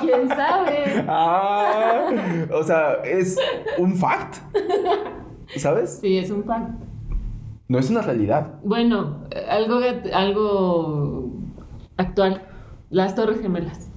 [0.00, 1.04] ¿Quién sabe?
[1.08, 2.08] Ah,
[2.54, 3.36] o sea, es
[3.78, 4.36] un fact.
[5.56, 5.98] ¿Sabes?
[6.00, 6.70] Sí, es un fact.
[7.68, 8.54] No es una realidad.
[8.64, 9.80] Bueno, algo,
[10.14, 11.30] algo
[11.96, 12.42] actual.
[12.88, 13.90] Las Torres Gemelas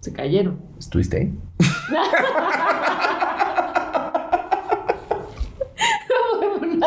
[0.00, 0.60] se cayeron.
[0.78, 1.38] ¿Estuviste ahí?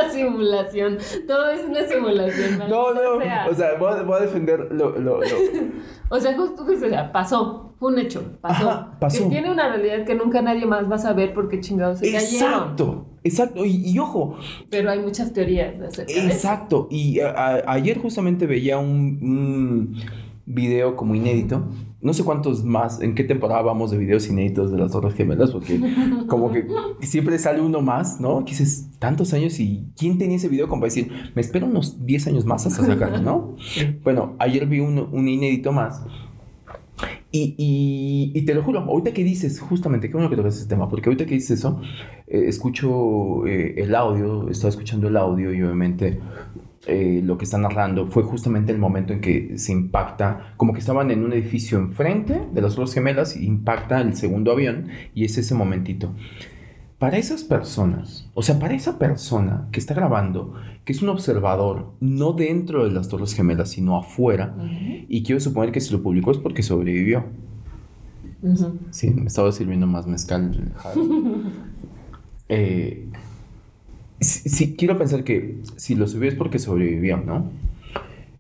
[0.08, 0.98] una simulación.
[1.28, 2.60] Todo es una simulación.
[2.70, 3.20] No, no.
[3.20, 5.28] sea, O sea, voy a, voy a defender lo, lo, lo-
[6.10, 7.64] o sea, justo sea, pasó.
[7.80, 8.24] Fue un hecho.
[8.42, 8.70] Pasó.
[8.70, 9.24] Ajá, pasó.
[9.26, 12.34] Que tiene una realidad que nunca nadie más va a saber porque chingados se cayeron.
[12.54, 13.66] Exacto, exacto.
[13.66, 14.36] Y, y ojo,
[14.72, 16.28] Pero hay muchas teorías acerca de eso.
[16.28, 16.88] exacto.
[16.90, 19.98] Y a- a- ayer justamente veía un, un
[20.48, 21.68] video como inédito.
[22.02, 25.52] No sé cuántos más, en qué temporada vamos de videos inéditos de las Torres Gemelas,
[25.52, 25.80] porque
[26.28, 26.66] como que
[27.02, 28.40] siempre sale uno más, ¿no?
[28.46, 32.06] Que dices, tantos años y ¿quién tenía ese video como para decir, me espero unos
[32.06, 33.56] 10 años más hasta sacarlo, ¿no?
[34.04, 36.04] Bueno, ayer vi un, un inédito más.
[37.32, 40.68] Y, y- y te lo juro, ahorita que dices, justamente, qué bueno que tocas ese
[40.68, 41.82] tema, porque ahorita que dices eso,
[42.28, 46.20] eh, escucho eh, el audio, estaba escuchando el audio y obviamente
[46.88, 50.80] eh, lo que está narrando fue justamente el momento en que se impacta, como que
[50.80, 55.26] estaban en un edificio enfrente de las Torres Gemelas, y impacta el segundo avión y
[55.26, 56.14] es ese momentito.
[57.00, 61.92] Para esas personas, o sea, para esa persona que está grabando, que es un observador,
[62.00, 65.06] no dentro de las Torres Gemelas, sino afuera, Ujú.
[65.08, 67.26] y quiero suponer que si lo publicó es porque sobrevivió.
[68.42, 68.80] Ujú.
[68.92, 70.74] Sí, me estaba sirviendo más mezcal.
[72.50, 73.10] Eh,
[74.20, 77.50] sí, sí, quiero pensar que si lo subió es porque sobrevivió, ¿no?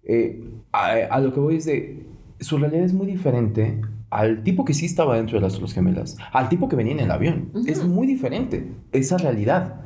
[0.04, 2.06] Eh, a, a lo que voy es de...
[2.40, 6.18] Su realidad es muy diferente al tipo que sí estaba dentro de las Torres Gemelas,
[6.32, 7.50] al tipo que venía en el avión.
[7.54, 7.66] Ujú.
[7.68, 9.82] Es muy diferente esa realidad.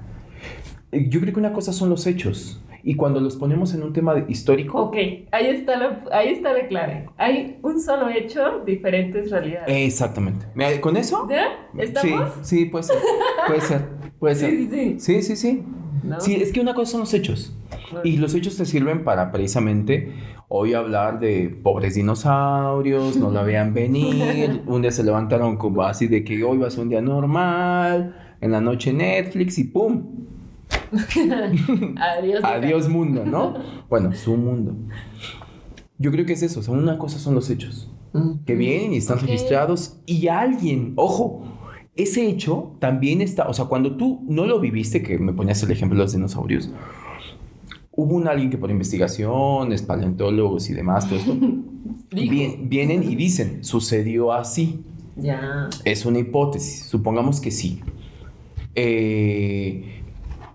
[0.91, 2.61] Eh, Yo creo que una cosa son los hechos.
[2.83, 4.95] Y cuando los ponemos en un tema histórico, Ok,
[5.31, 7.07] ahí está, la, ahí está la clave.
[7.17, 9.67] Hay un solo hecho, diferentes realidades.
[9.87, 10.47] Exactamente.
[10.81, 11.27] ¿Con eso?
[11.29, 11.45] ¿Ya?
[11.77, 12.33] ¿Estamos?
[12.41, 12.97] Sí, sí, puede ser.
[13.47, 13.81] Puede ser.
[14.19, 14.49] Puede ser.
[14.49, 14.99] Sí, sí, sí.
[14.99, 15.63] Sí, sí, sí.
[16.03, 16.19] ¿No?
[16.19, 17.53] Sí, es que una cosa son los hechos.
[18.03, 20.13] Y los hechos te sirven para precisamente
[20.47, 26.07] hoy hablar de pobres dinosaurios, no la vean venir, un día se levantaron como así
[26.07, 30.03] de que hoy va a ser un día normal, en la noche Netflix y ¡pum!
[31.97, 32.43] Adiós.
[32.43, 33.53] Adiós mundo, ¿no?
[33.89, 34.75] Bueno, su mundo.
[35.97, 38.39] Yo creo que es eso, o sea, una cosa son los hechos, Ujú.
[38.45, 41.43] que vienen y están registrados y alguien, ojo,
[41.95, 45.71] ese hecho también está, o sea, cuando tú no lo viviste, que me ponías el
[45.71, 46.71] ejemplo de los dinosaurios,
[47.91, 51.35] hubo un alguien que por investigaciones, paleontólogos y demás, todo esto,
[52.11, 52.31] Dijo.
[52.31, 54.81] bien- vienen y dicen, sucedió así.
[55.17, 55.69] Ya.
[55.85, 57.81] Es una hipótesis, supongamos que sí.
[58.75, 60.01] Eh,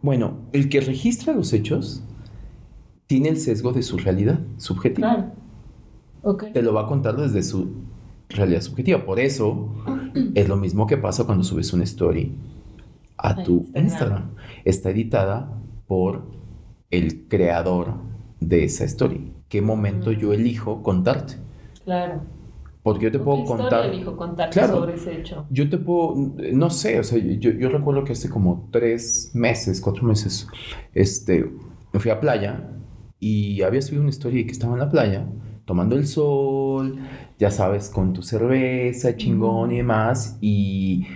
[0.02, 2.02] bueno, el que registra los hechos
[3.06, 5.14] tiene el sesgo de su realidad subjetiva.
[5.14, 5.32] Claro.
[6.22, 6.44] Ok.
[6.52, 7.68] Te lo va a contar desde su
[8.28, 9.04] realidad subjetiva.
[9.04, 9.68] Por eso
[10.34, 12.32] es lo mismo que pasa cuando subes una story
[13.18, 13.84] a tu Instagram.
[13.84, 14.30] Instagram.
[14.64, 15.52] Está editada
[15.86, 16.24] por
[16.90, 17.94] el creador
[18.40, 19.32] de esa story.
[19.48, 20.14] ¿Qué momento Mm.
[20.14, 21.34] yo elijo contarte?
[21.84, 22.20] Claro.
[22.82, 23.66] Porque yo te puedo ¿Qué contar.
[23.80, 24.74] historia dijo contar Claro.
[24.78, 25.46] sobre ese hecho?
[25.50, 26.14] Yo te puedo,
[26.52, 30.46] no sé, o sea, yo, yo recuerdo que hace como tres meses, cuatro meses,
[30.94, 31.50] este,
[31.92, 32.70] me fui a playa
[33.18, 35.26] y había subido una historia que estaba en la playa
[35.66, 36.96] tomando el sol,
[37.38, 41.06] ya sabes, con tu cerveza, chingón y demás, y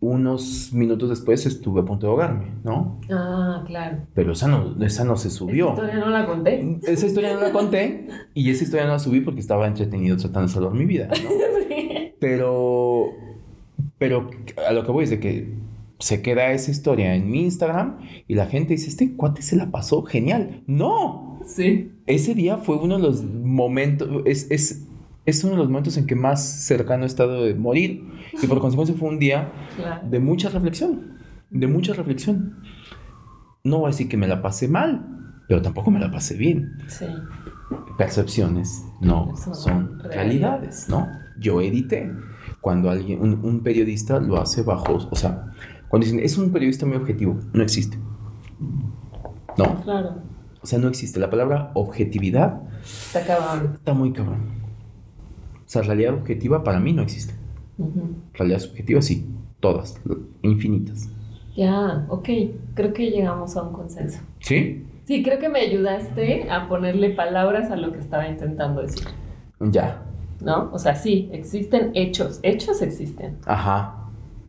[0.00, 2.98] unos minutos después estuve a punto de ahogarme, ¿no?
[3.10, 3.98] Ah, claro.
[4.14, 5.68] Pero esa no, esa no se Esa subió.
[5.70, 6.78] historia no la conté.
[6.84, 10.48] Esa historia no la conté y esa historia no la subí porque estaba entretenido tratando
[10.48, 11.14] de salvar mi vida, ¿no?
[11.68, 12.14] Sí.
[12.18, 13.10] Pero,
[13.98, 14.28] pero
[14.68, 15.52] a lo que voy es de que
[16.00, 19.70] se queda esa historia en mi Instagram y la gente dice, este cuate se la
[19.70, 20.62] pasó genial.
[20.66, 21.92] No, Sí.
[22.06, 24.86] ese día fue uno de los momentos, es, es,
[25.26, 28.04] es uno de los momentos en que más cercano he estado de morir
[28.42, 30.08] y por consecuencia fue un día Claro.
[30.08, 31.18] de mucha reflexión,
[31.50, 32.56] de mucha reflexión.
[33.62, 35.06] No voy a decir que me la pasé mal,
[35.48, 36.72] pero tampoco me la pasé bien.
[36.88, 37.04] Sí.
[37.98, 40.14] Percepciones no Son son realidades.
[40.14, 41.08] realidades, ¿no?
[41.38, 42.10] Yo edité.
[42.60, 45.46] Cuando alguien, un, un periodista lo hace bajo, o sea,
[45.90, 47.98] cuando dicen, es un periodista muy objetivo, no existe.
[49.58, 50.14] No, Claro.
[50.62, 51.20] o sea, no existe.
[51.20, 53.72] La palabra objetividad Está cabrón.
[53.74, 54.40] está muy cabrón.
[55.58, 57.34] O sea, realidad objetiva para mí no existe.
[58.34, 59.26] Realidad subjetiva sí,
[59.60, 60.00] todas,
[60.42, 61.08] infinitas.
[61.56, 62.28] Ya, ok.
[62.74, 64.20] Creo que llegamos a un consenso.
[64.40, 64.86] ¿Sí?
[65.04, 69.06] Sí, creo que me ayudaste a ponerle palabras a lo que estaba intentando decir.
[69.60, 70.02] Ya.
[70.40, 70.70] ¿No?
[70.72, 72.38] O sea, sí, existen hechos.
[72.42, 73.38] Hechos existen.
[73.46, 73.99] Ajá.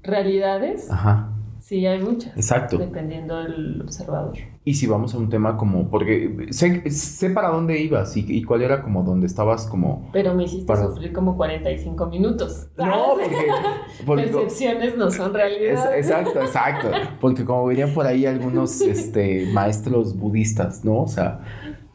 [0.04, 1.32] Realidades, Ajá.
[1.60, 2.36] sí hay muchas.
[2.36, 2.78] Exacto.
[2.78, 4.34] Dependiendo del observador.
[4.64, 8.44] Y si vamos a un tema como, porque sé, sé para dónde ibas y, y
[8.44, 10.10] cuál era como donde estabas como...
[10.14, 12.68] Pero me hiciste Para- sufrir como 45 minutos.
[12.78, 13.36] No, porque...
[14.06, 15.98] porque Percepciones no son es- realidad.
[15.98, 16.92] exacto, exacto.
[17.20, 21.02] Porque como dirían por ahí algunos este, maestros budistas, ¿no?
[21.02, 21.42] O sea,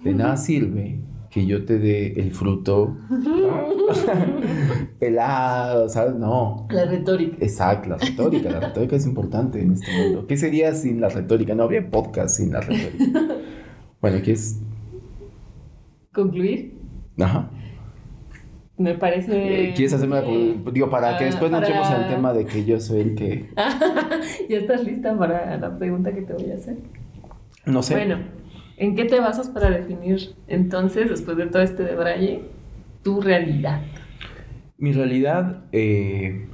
[0.03, 1.01] de nada sirve
[1.37, 3.69] que yo te dé el fruto ¿no?
[5.01, 6.15] helado, ¿sabes?
[6.15, 6.67] No.
[6.71, 7.37] La retórica.
[7.41, 10.27] Exacto, la retórica, la retórica es importante en este mundo.
[10.27, 11.55] ¿Qué sería sin la retórica?
[11.55, 13.21] No habría podcast sin la retórica.
[14.01, 14.61] Bueno, ¿qué es?
[16.13, 16.75] Concluir.
[17.19, 17.51] Ajá.
[18.79, 19.71] Me parece.
[19.71, 20.63] Eh, ¿Quieres hacerme bien.
[20.65, 20.71] la...
[20.71, 23.01] Digo, para que Ah, después no para- entremos en el tema de que yo soy
[23.01, 23.51] el que...
[24.49, 26.77] ¿Ya estás lista para la pregunta que te voy a hacer?
[27.65, 27.95] No sé.
[27.95, 28.19] Bueno,
[28.77, 32.43] ¿en qué te basas para definir entonces, después de todo este debraye,
[33.03, 33.83] tu realidad?
[34.79, 36.49] Mi realidad, eh,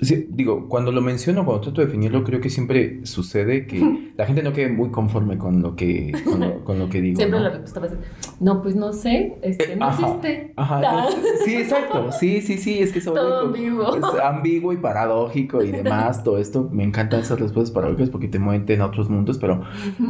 [0.00, 4.26] sí, digo, cuando lo menciono, cuando trato de definirlo, creo que siempre sucede que la
[4.26, 7.16] gente no quede muy conforme con lo que, con lo, con lo que digo.
[7.16, 7.44] Siempre ¿no?
[7.44, 7.98] la respuesta va a ser,
[8.40, 10.52] no, pues no sé, este, no ajá, existe.
[10.56, 11.06] Ajá, Ah.
[11.10, 12.12] no, sí, exacto.
[12.12, 13.96] Sí, sí, sí, es que vuelve Todo como- ambiguo.
[13.96, 16.68] es ambiguo y paradójico y demás, todo esto.
[16.72, 19.62] Me encantan esas respuestas paradójicas porque te mueven en otros mundos, pero...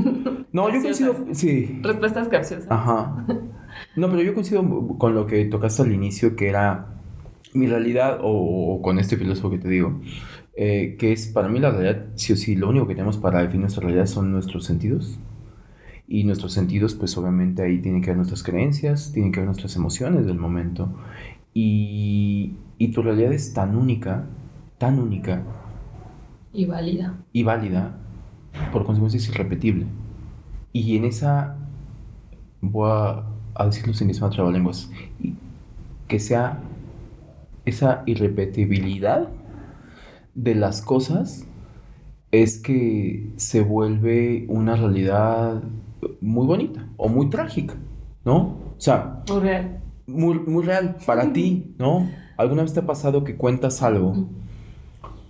[0.52, 1.16] No, yo coincido...
[1.32, 2.66] Sí, Respuestas capciosas.
[2.70, 3.26] Ajá.
[3.96, 4.64] No, pero yo coincido
[4.98, 6.93] con lo que tocaste al inicio, que era
[7.54, 10.00] mi realidad, o, o con este filósofo que te digo,
[10.56, 13.40] eh, que es para mí la realidad, sí o sí, lo único que tenemos para
[13.40, 15.18] definir nuestra realidad son nuestros sentidos.
[16.06, 19.76] Y nuestros sentidos, pues obviamente ahí tienen que ver nuestras creencias, tienen que ver nuestras
[19.76, 20.94] emociones del momento.
[21.54, 24.26] Y, y tu realidad es tan única,
[24.78, 25.42] tan única
[26.52, 27.26] Y válida.
[27.32, 27.98] y válida,
[28.72, 29.86] por consecuencia es irrepetible.
[30.72, 31.56] Y en esa,
[32.60, 34.90] voy a, a decirlo sin que sea trabalenguas,
[36.08, 36.62] que sea
[37.66, 39.28] esa irrepetibilidad
[40.34, 41.46] de las cosas
[42.32, 45.62] es que se vuelve una realidad
[46.20, 47.76] muy bonita o muy trágica,
[48.24, 48.38] ¿no?
[48.76, 49.80] O sea, Muy real.
[50.06, 52.22] muy, muy real para ti, ¿no?
[52.36, 54.28] ¿Alguna vez te ha pasado que cuentas algo?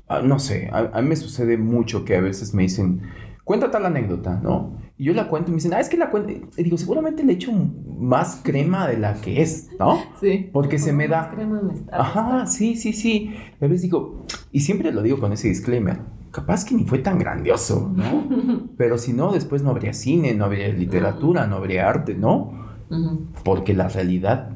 [0.08, 3.02] Ah, no sé, a, a mí me sucede mucho que a veces me dicen,
[3.44, 4.76] cuenta tal anécdota, ¿no?
[4.96, 6.32] Y yo la cuento y me dicen, ah, es que la cuento.
[6.56, 7.50] Y digo, seguramente le echo
[7.98, 9.98] más crema de la que es, ¿no?
[10.20, 10.50] Sí.
[10.52, 13.34] Porque se me da- crema me está- Ajá, sí, sí, sí.
[13.60, 15.98] A veces digo, y siempre lo digo con ese disclaimer,
[16.30, 18.28] capaz que ni fue tan grandioso, ¿no?
[18.76, 22.62] Pero si no, después no habría cine, no habría literatura, no habría arte, ¿no?
[23.44, 24.50] Porque la realidad,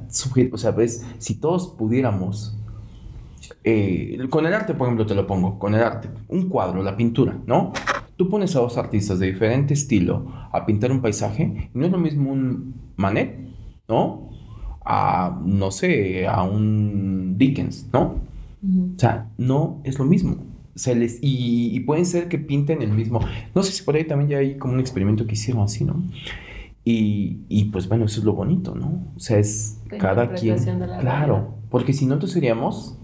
[0.53, 2.57] o sea, ves, si todos pudiéramos,
[3.64, 6.97] eh, con el arte, por ejemplo, te lo pongo, con el arte, un cuadro, la
[6.97, 7.72] pintura, ¿no?
[8.19, 11.93] Tú pones a dos artistas de diferente estilo a pintar un paisaje, y no es
[11.93, 13.39] lo mismo un Manet,
[13.89, 14.29] ¿no?
[14.85, 18.16] A, no sé, a un Dickens, ¿no?
[18.61, 20.37] O sea, no es lo mismo.
[20.75, 23.21] Se les, y, y pueden ser que pinten el mismo.
[23.55, 26.03] No sé si por ahí también ya hay como un experimento que hicieron así, ¿no?
[26.85, 29.05] Y, y pues bueno, eso es lo bonito, ¿no?
[29.14, 30.59] O sea, es La cada quien.
[30.59, 31.49] Claro, realidad.
[31.71, 32.99] porque si no, entonces seríamos.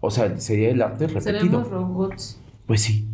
[0.00, 1.40] O sea, sería el arte repetido.
[1.40, 2.40] Seremos robots.
[2.66, 3.08] Pues sí.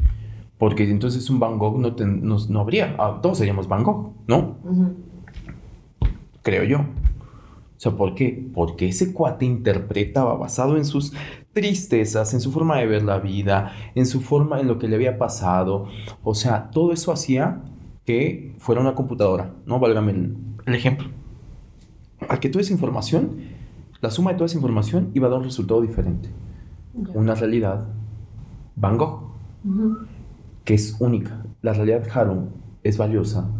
[0.59, 2.97] Porque entonces un Van Gogh no, ten- nos- no habría.
[2.99, 4.57] Ah, todos seríamos Van Gogh, ¿no?
[4.65, 4.95] Ujú.
[6.43, 6.79] Creo yo.
[6.81, 8.49] O sea, ¿por qué?
[8.55, 11.13] Porque ese cuate interpretaba basado en sus
[11.53, 14.97] tristezas, en su forma de ver la vida, en su forma, en lo que le
[14.97, 15.87] había pasado.
[16.25, 17.63] O sea, todo eso hacía
[18.05, 19.79] que fuera una computadora, ¿no?
[19.79, 21.09] Válgame el, ejemplo.
[22.29, 23.37] Al que toda esa información,
[24.01, 26.31] la suma de toda esa información iba a dar un resultado diferente.
[27.15, 27.87] Una realidad
[28.75, 29.21] Van Gogh,
[30.69, 31.47] que es única.
[31.63, 32.51] La realidad Haru
[32.83, 33.51] es valiosa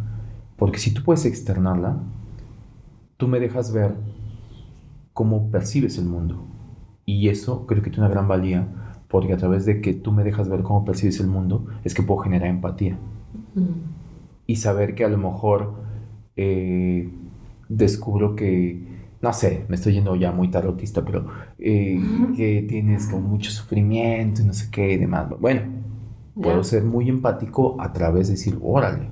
[0.59, 2.03] porque si tú puedes externarla,
[3.17, 3.95] tú me dejas ver
[5.15, 6.45] cómo percibes el mundo.
[7.07, 8.69] Y eso creo que tiene una gran valía,
[9.09, 12.03] porque a través de que tú me dejas ver cómo percibes el mundo, es que
[12.03, 12.99] puedo generar empatía.
[14.47, 15.77] Y saber que a lo mejor
[16.37, 17.11] eh,
[17.71, 18.87] descubro que,
[19.23, 21.27] no sé, me estoy yendo ya muy tarotista, pero
[21.59, 22.03] eh,
[22.37, 25.31] que tienes como mucho sufrimiento y no sé qué y demás.
[25.41, 25.78] Bueno,
[26.43, 29.11] puedo ser muy empático a través de decir, órale.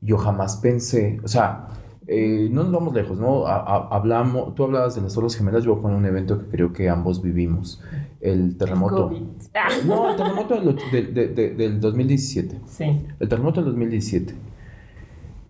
[0.00, 1.68] Yo jamás pensé, o sea,
[2.06, 3.46] eh, no nos vamos lejos, ¿no?
[3.46, 6.72] hablamos, tú hablabas de las Torres Gemelas, yo voy a poner un evento que creo
[6.72, 7.82] que ambos vivimos,
[8.20, 9.10] el terremoto.
[9.86, 12.60] No, el terremoto del, del 2017.
[12.66, 13.06] Sí.
[13.18, 14.34] El terremoto del 2017.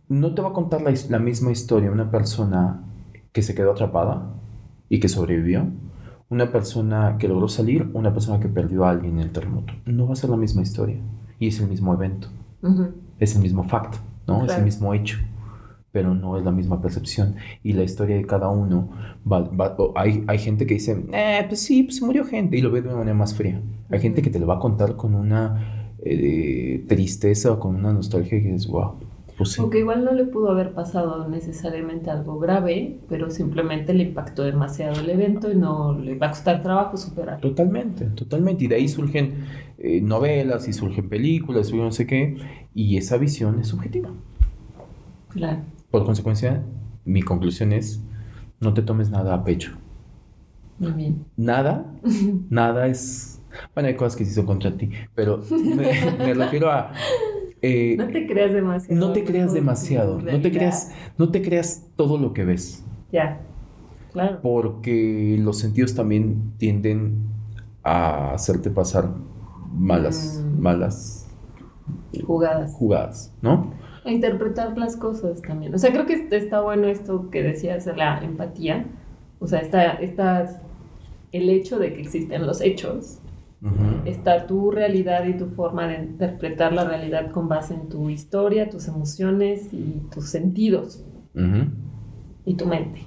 [0.08, 2.84] No te va a contar la, la misma historia una persona
[3.32, 4.32] que se quedó atrapada
[4.88, 5.66] y que sobrevivió,
[6.28, 9.72] una persona que logró salir, una persona que perdió a alguien en el terremoto.
[9.84, 10.96] No va a ser la misma historia
[11.38, 12.28] y es el mismo evento,
[13.18, 14.44] es el mismo facto, ¿no?
[14.44, 15.18] Es el mismo hecho
[15.96, 17.36] pero no es la misma percepción.
[17.62, 18.90] Y la historia de cada uno,
[19.94, 22.88] hay, hay gente que dice, eh, pues sí, pues murió gente, y lo ve de
[22.88, 23.62] una manera más fría.
[23.88, 27.94] Hay gente que te lo va a contar con una eh, tristeza o con una
[27.94, 28.96] nostalgia que dices, wow.
[29.36, 29.60] Pues sí.
[29.60, 34.98] Porque igual no le pudo haber pasado necesariamente algo grave, pero simplemente le impactó demasiado
[35.00, 37.40] el evento y no le va a costar trabajo superar.
[37.40, 38.64] Totalmente, totalmente.
[38.64, 39.44] Y de ahí surgen
[39.78, 42.38] eh, novelas y surgen películas y no sé qué,
[42.74, 44.10] y esa visión es subjetiva.
[45.28, 45.60] Claro.
[45.90, 46.62] Por consecuencia,
[47.04, 48.02] mi conclusión es,
[48.58, 49.76] no te tomes nada a pecho.
[50.78, 51.24] Muy bien.
[51.36, 51.86] Nada,
[52.50, 53.42] nada es...
[53.74, 56.92] Bueno, hay cosas que sí son contra ti, pero me, refiero a...
[57.66, 59.06] Eh, no te creas demasiado.
[59.06, 60.20] No te creas demasiado.
[60.20, 62.84] No te creas, no te creas todo lo que ves.
[63.12, 63.40] Ya,
[64.12, 64.40] claro.
[64.42, 67.26] Porque los sentidos también tienden
[67.82, 69.10] a hacerte pasar
[69.72, 70.60] malas, mm.
[70.60, 71.28] malas
[72.24, 72.72] jugadas.
[72.72, 73.72] Jugadas, ¿no?
[74.06, 75.74] a interpretar las cosas también.
[75.74, 78.86] O sea, creo que está bueno esto que decías de la empatía.
[79.40, 80.62] O sea, está, está
[81.32, 83.18] el hecho de que existen los hechos.
[84.04, 88.68] Está tu realidad y tu forma de interpretar la realidad con base en tu historia,
[88.68, 91.04] tus emociones y tus sentidos.
[92.44, 93.00] Y tu mente.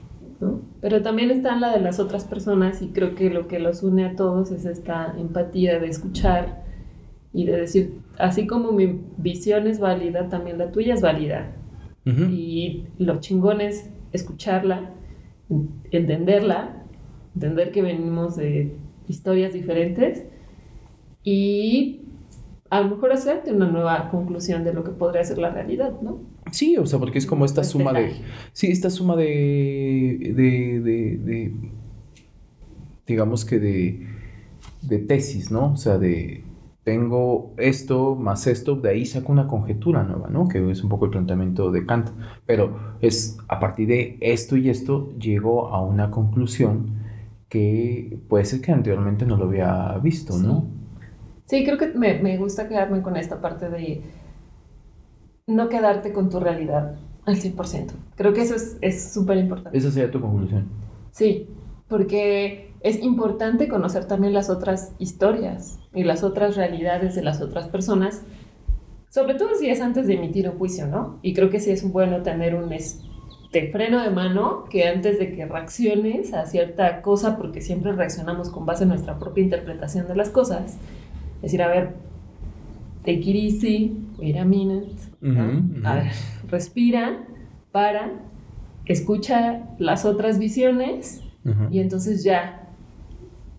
[0.82, 4.06] Pero también está la de las otras personas y creo que lo que los une
[4.06, 6.64] a todos es esta empatía de escuchar
[7.34, 11.56] y de decir, así como mi visión es válida, también la tuya es válida.
[12.06, 14.90] Y lo chingón es escucharla,
[15.92, 16.84] entenderla,
[17.36, 18.76] entender que venimos de
[19.08, 20.26] historias diferentes
[21.32, 22.02] y
[22.72, 26.18] a lo mejor hacerte una nueva conclusión de lo que podría ser la realidad, ¿no?
[26.52, 28.14] Sí, o sea, porque es como esta suma de...
[28.54, 30.34] Sí, esta suma de...
[30.36, 31.54] de, de
[33.06, 34.08] digamos que de,
[34.82, 35.74] de tesis, ¿no?
[35.74, 36.44] O sea, de
[36.84, 40.48] tengo esto más esto, de ahí saco una conjetura nueva, ¿no?
[40.48, 42.10] Que es un poco el planteamiento de Kant.
[42.48, 46.98] Pero es a partir de esto y esto llego a una conclusión
[47.50, 50.62] que puede ser que anteriormente no lo había visto, ¿no?
[50.62, 50.79] Sí,
[51.50, 54.04] creo que me, me gusta quedarme con esta parte de
[55.48, 56.96] no quedarte con tu realidad
[57.26, 57.92] al 100%.
[58.16, 59.78] Creo que eso es súper importante.
[59.78, 60.68] Esa sería tu conclusión.
[61.12, 61.48] Sí,
[61.88, 67.68] porque es importante conocer también las otras historias y las otras realidades de las otras
[67.68, 68.24] personas,
[69.10, 71.20] sobre todo si es antes de emitir un juicio, ¿no?
[71.22, 75.34] Y creo que sí es bueno tener un este freno de mano que antes de
[75.36, 80.16] que reacciones a cierta cosa, porque siempre reaccionamos con base en nuestra propia interpretación de
[80.16, 80.78] las cosas,
[81.42, 81.96] decir, a ver,
[83.04, 84.96] take it easy, wait a minute,
[85.84, 86.12] a ver,
[86.50, 87.26] respira,
[87.72, 88.12] para,
[88.86, 91.22] escucha las otras visiones
[91.72, 92.68] y entonces ya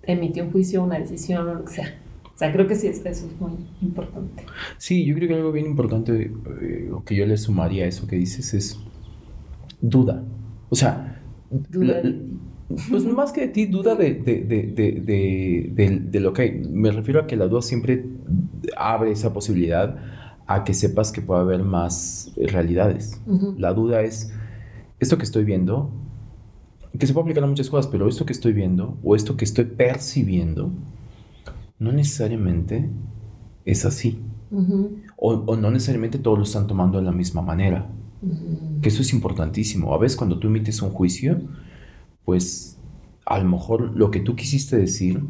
[0.03, 1.95] emitió un juicio, una decisión o lo que sea.
[2.25, 3.53] O sea, creo que sí, eso es muy
[3.83, 4.45] importante.
[4.79, 8.17] Sí, yo creo que algo bien importante, eh, que yo le sumaría a eso que
[8.17, 8.81] dices, es
[9.81, 10.25] duda.
[10.71, 11.21] O sea,
[11.51, 12.03] duda.
[12.91, 16.63] Pues más que de ti, duda de, de, de, de, lo que hay.
[16.69, 18.05] Me refiero a que la duda siempre
[18.77, 19.97] abre esa posibilidad
[20.47, 23.21] a que sepas que puede haber más realidades.
[23.57, 24.33] La duda es,
[24.99, 25.91] esto que estoy viendo
[26.99, 29.45] que se puede aplicar a muchas cosas, pero esto que estoy viendo o esto que
[29.45, 30.73] estoy percibiendo
[31.79, 32.91] no necesariamente
[33.65, 34.19] es así.
[35.17, 37.89] o, no necesariamente todos lo están tomando de la misma manera.
[38.83, 39.95] Que eso es importantísimo.
[39.95, 41.41] A veces cuando tú emites un juicio,
[42.25, 42.79] pues
[43.27, 45.23] a lo mejor lo que tú quisiste decir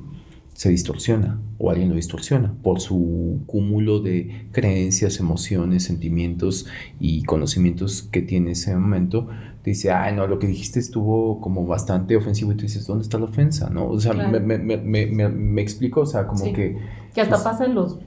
[0.60, 6.66] se distorsiona o alguien lo distorsiona por su cúmulo de creencias, emociones, sentimientos
[6.98, 9.28] y conocimientos que tiene en ese momento.
[9.62, 13.02] Te dice, ay, no, lo que dijiste estuvo como bastante ofensivo y tú dices, ¿dónde
[13.02, 13.70] está la ofensa?
[13.70, 13.88] ¿No?
[13.88, 16.78] O sea, me, me, me, me, explico, o sea, como que...
[17.14, 17.98] Que hasta pues los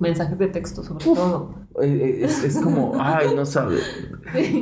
[0.00, 1.54] mensajes de texto sobre todo.
[1.82, 3.76] Eh, eh, es, es, como, ay, no sabe.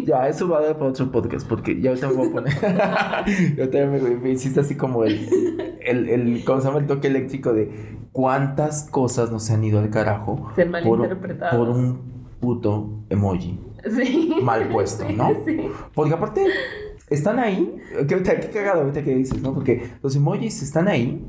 [0.04, 2.54] Ya, eso va a dar para otro podcast, porque ya ahorita me voy a poner.
[3.56, 6.80] yo también me, hiciste así como el, el, el, ¿cómo se llama?
[6.80, 10.50] El toque eléctrico de cuántas cosas nos han ido al carajo.
[10.56, 11.56] Se malinterpretado.
[11.56, 12.00] Por, por un
[12.40, 13.60] puto emoji.
[13.96, 14.36] Sí.
[14.42, 15.30] Mal puesto, ¿no?
[15.46, 15.60] Sí.
[15.94, 16.44] Porque aparte,
[17.10, 17.76] están ahí.
[18.08, 19.54] Qué, qué cagado ahorita que dices, ¿no?
[19.54, 21.24] Porque los emojis están ahí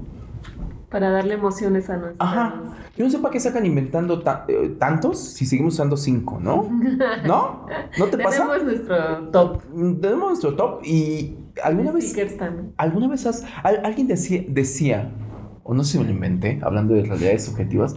[0.90, 2.18] para darle emociones a nosotros.
[2.20, 2.62] Ajá.
[2.98, 6.70] Yo no sé para qué sacan inventando eh, tantos si seguimos usando cinco, ¿no?
[7.26, 7.68] ¿No?
[7.98, 8.48] ¿No te pasa?
[8.48, 9.62] Tenemos nuestro top.
[10.02, 12.14] Tenemos nuestro top y alguna vez...
[12.38, 12.74] También.
[12.78, 13.46] ¿Alguna vez has...
[13.64, 15.12] alguien decía, decía,
[15.64, 17.96] o no sé si me lo inventé, hablando de realidades subjetivas,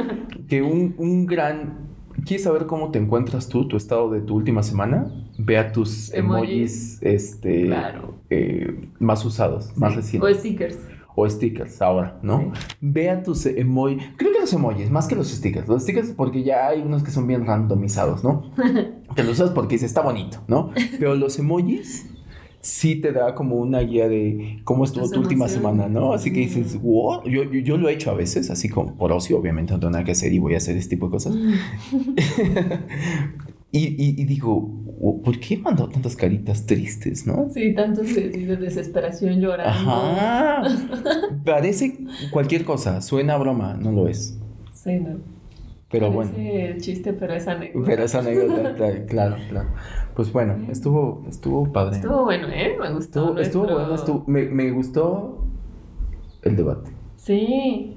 [0.48, 1.84] que un, un gran...
[2.24, 5.10] ¿Quieres saber cómo te encuentras tú, tu estado de tu última semana?
[5.36, 8.14] Ve a tus emojis, este, claro.
[8.30, 10.36] eh, más usados, más recientes.
[10.36, 10.78] O stickers
[11.14, 12.52] o stickers ahora, ¿no?
[12.80, 14.02] Ve a tus emojis.
[14.16, 15.68] Creo que los emojis, más que los stickers.
[15.68, 18.50] Los stickers porque ya hay unos que son bien randomizados, ¿no?
[19.14, 20.70] que los usas porque dice, está bonito, ¿no?
[20.98, 22.10] Pero los emojis
[22.60, 26.14] sí te da como una guía de cómo estuvo tu última semana, ¿no?
[26.14, 29.38] Así que dices, wow, yo, yo, lo he hecho a veces, así como por ocio,
[29.38, 31.34] obviamente no tengo nada que hacer y voy a hacer este tipo de cosas.
[33.76, 34.70] Y, y, digo,
[35.24, 37.48] ¿por qué mandó tantas caritas tristes, no?
[37.52, 39.90] Sí, tantos de, de desesperación llorando.
[39.90, 40.62] Ajá.
[41.44, 41.98] Parece
[42.30, 44.38] cualquier cosa, suena broma, no lo es.
[44.72, 45.18] Sí, no.
[45.90, 46.80] Pero Parece bueno.
[46.80, 47.84] chiste, pero es anécdota.
[47.84, 48.74] Pero es anécdota,
[49.08, 49.68] claro, claro.
[50.14, 51.96] Pues bueno, estuvo, estuvo padre.
[51.96, 52.76] Estuvo bueno, ¿eh?
[52.80, 53.36] Me gustó.
[53.36, 55.44] Estuvo, estuvo bueno, estuvo, me, me gustó
[56.42, 56.92] el debate.
[57.16, 57.96] Sí.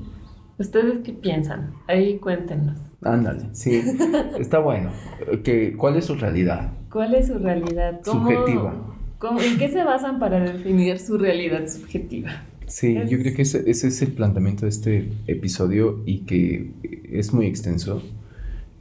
[0.58, 1.74] ¿Ustedes qué piensan?
[1.88, 2.80] Ahí cuéntenos.
[3.02, 3.82] Ándale, sí.
[4.40, 4.92] Está bueno.
[5.44, 6.72] Que, ¿Cuál es su realidad?
[6.92, 8.02] ¿Cuál es su realidad?
[8.04, 8.74] subjetiva.
[9.40, 12.30] ¿En qué se basan para definir su realidad subjetiva?
[12.68, 16.72] Sí, yo creo que ese, ese, es el planteamiento de este episodio y que
[17.12, 18.04] es muy extenso.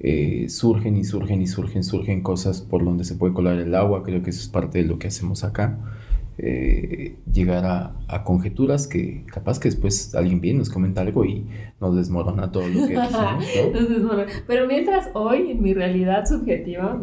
[0.00, 4.02] Eh, surgen y surgen y surgen, surgen cosas por donde se puede colar el agua.
[4.02, 5.78] Creo que eso es parte de lo que hacemos acá.
[6.38, 11.46] Eh, llegar a, conjeturas que capaz que después alguien viene, nos comenta algo y
[11.80, 14.26] nos desmorona todo lo que decimos.
[14.46, 17.00] Pero mientras hoy, en mi realidad subjetiva,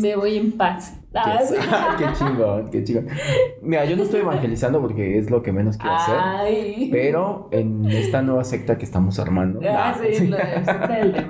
[0.00, 0.98] me voy en paz.
[1.98, 3.06] qué chingón, qué chingón.
[3.60, 6.88] Mira, yo no estoy evangelizando porque es lo que menos quiero hacer.
[6.90, 9.60] Pero en esta nueva secta que estamos armando.
[9.68, 11.22] Ah, sí, la secta del de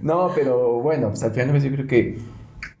[0.00, 2.18] No, pero bueno, pues al final yo creo que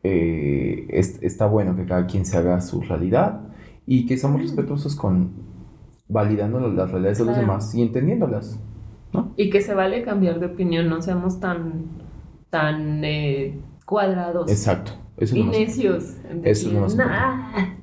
[0.08, 3.40] eh, está bueno que cada quien se haga su realidad
[3.86, 5.30] y que seamos respetuosos con
[6.08, 8.58] validando las realidades de los demás y entendiéndolas.
[9.12, 9.32] ¿no?
[9.36, 11.86] Y que se vale cambiar de opinión, no seamos tan,
[12.50, 14.50] tan eh, cuadrados.
[14.50, 14.92] Exacto.
[15.18, 16.16] Eso y necios.
[16.44, 16.86] Eso no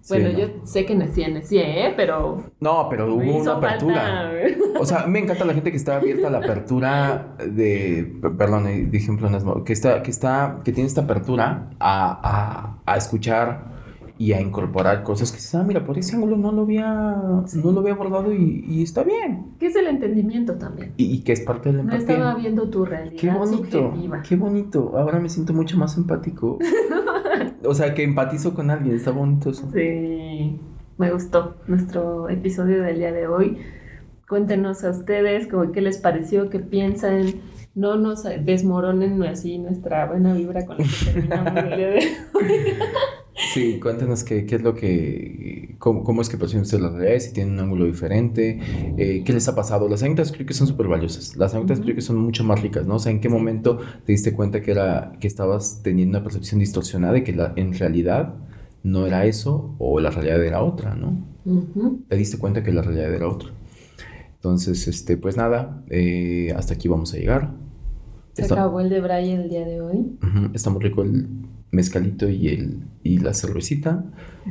[0.08, 1.94] Bueno, yo sé que nací, nací, ¿eh?
[1.96, 2.44] Pero...
[2.60, 4.32] No, pero hubo una apertura.
[4.80, 8.20] O sea, me encanta la gente que está abierta a la apertura de...
[8.38, 12.98] Perdón, eh, dije ejemplo, que está, que está, que tiene esta apertura a, a, a
[12.98, 13.76] escuchar
[14.18, 17.72] y a incorporar cosas que dices, ah, mira, por ese ángulo no lo había, no
[17.72, 19.56] lo había abordado y, y, está bien.
[19.60, 20.94] Que es el entendimiento también.
[20.96, 22.06] Y, que es parte de la empatía.
[22.06, 23.94] No estaba viendo tu realidad Qué bonito,
[24.28, 24.94] qué bonito.
[24.98, 26.60] Ahora me siento mucho más empático.
[27.64, 29.70] o sea, que empatizo con alguien, está bonito eso.
[29.74, 30.60] Sí,
[30.98, 33.60] me gustó nuestro episodio del día de hoy.
[34.28, 37.26] Cuéntenos a ustedes como, qué les pareció, qué piensan.
[37.76, 41.96] No nos desmoronen así nuestra buena vibra con la que terminamos el día de
[42.34, 42.44] hoy.
[43.56, 47.24] Sí, cuéntanos qué, qué es lo que, cómo, cómo es que perciben ustedes las realidades,
[47.24, 48.60] si tienen un ángulo diferente,
[48.98, 49.88] eh, qué les ha pasado.
[49.88, 52.86] Las anécdotas creo que son súper valiosas, las anécdotas creo que son mucho más ricas,
[52.86, 52.96] ¿no?
[52.96, 56.60] O sea, ¿en qué momento te diste cuenta que, era, que estabas teniendo una percepción
[56.60, 58.36] distorsionada y que la, en realidad
[58.84, 61.26] no era eso o la realidad era otra, ¿no?
[62.10, 63.52] Te diste cuenta que la realidad era otra.
[64.34, 67.54] Entonces, este, pues nada, eh, hasta aquí vamos a llegar.
[68.34, 70.18] Se acabó el de Brian el día de hoy.
[70.54, 71.26] Está muy rico el
[71.76, 74.06] mezcalito y el y la cervecita.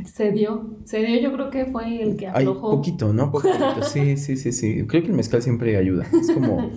[0.04, 2.70] Se dio, se dio, yo creo que fue el que aflojó.
[2.70, 3.32] Poquito, ¿no?
[3.32, 3.82] Poquito.
[3.82, 4.86] Sí, sí, sí, sí.
[4.86, 6.06] Creo que el mezcal siempre ayuda.
[6.12, 6.70] Es como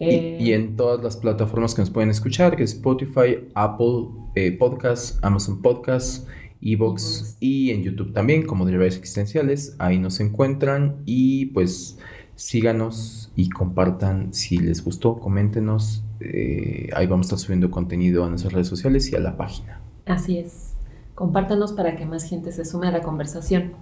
[0.00, 4.52] Eh, y, en todas las plataformas que nos pueden escuchar, que es Spotify, Apple eh,
[4.52, 6.26] Podcasts, Amazon Podcasts,
[6.60, 9.74] Evox y en YouTube también, como Derivades Existenciales.
[9.78, 11.98] Ahí nos encuentran y pues
[12.36, 16.04] síganos y compartan si les gustó, coméntenos.
[16.20, 19.80] Eh, ahí vamos a estar subiendo contenido a nuestras redes sociales y a la página.
[20.06, 20.74] Así es.
[21.14, 23.72] Compártanos para que más gente se sume a la conversación.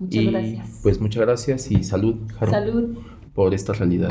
[0.00, 0.80] Muchas y, gracias.
[0.82, 2.98] Pues muchas gracias y salud, Salud.
[3.34, 4.10] por esta realidad.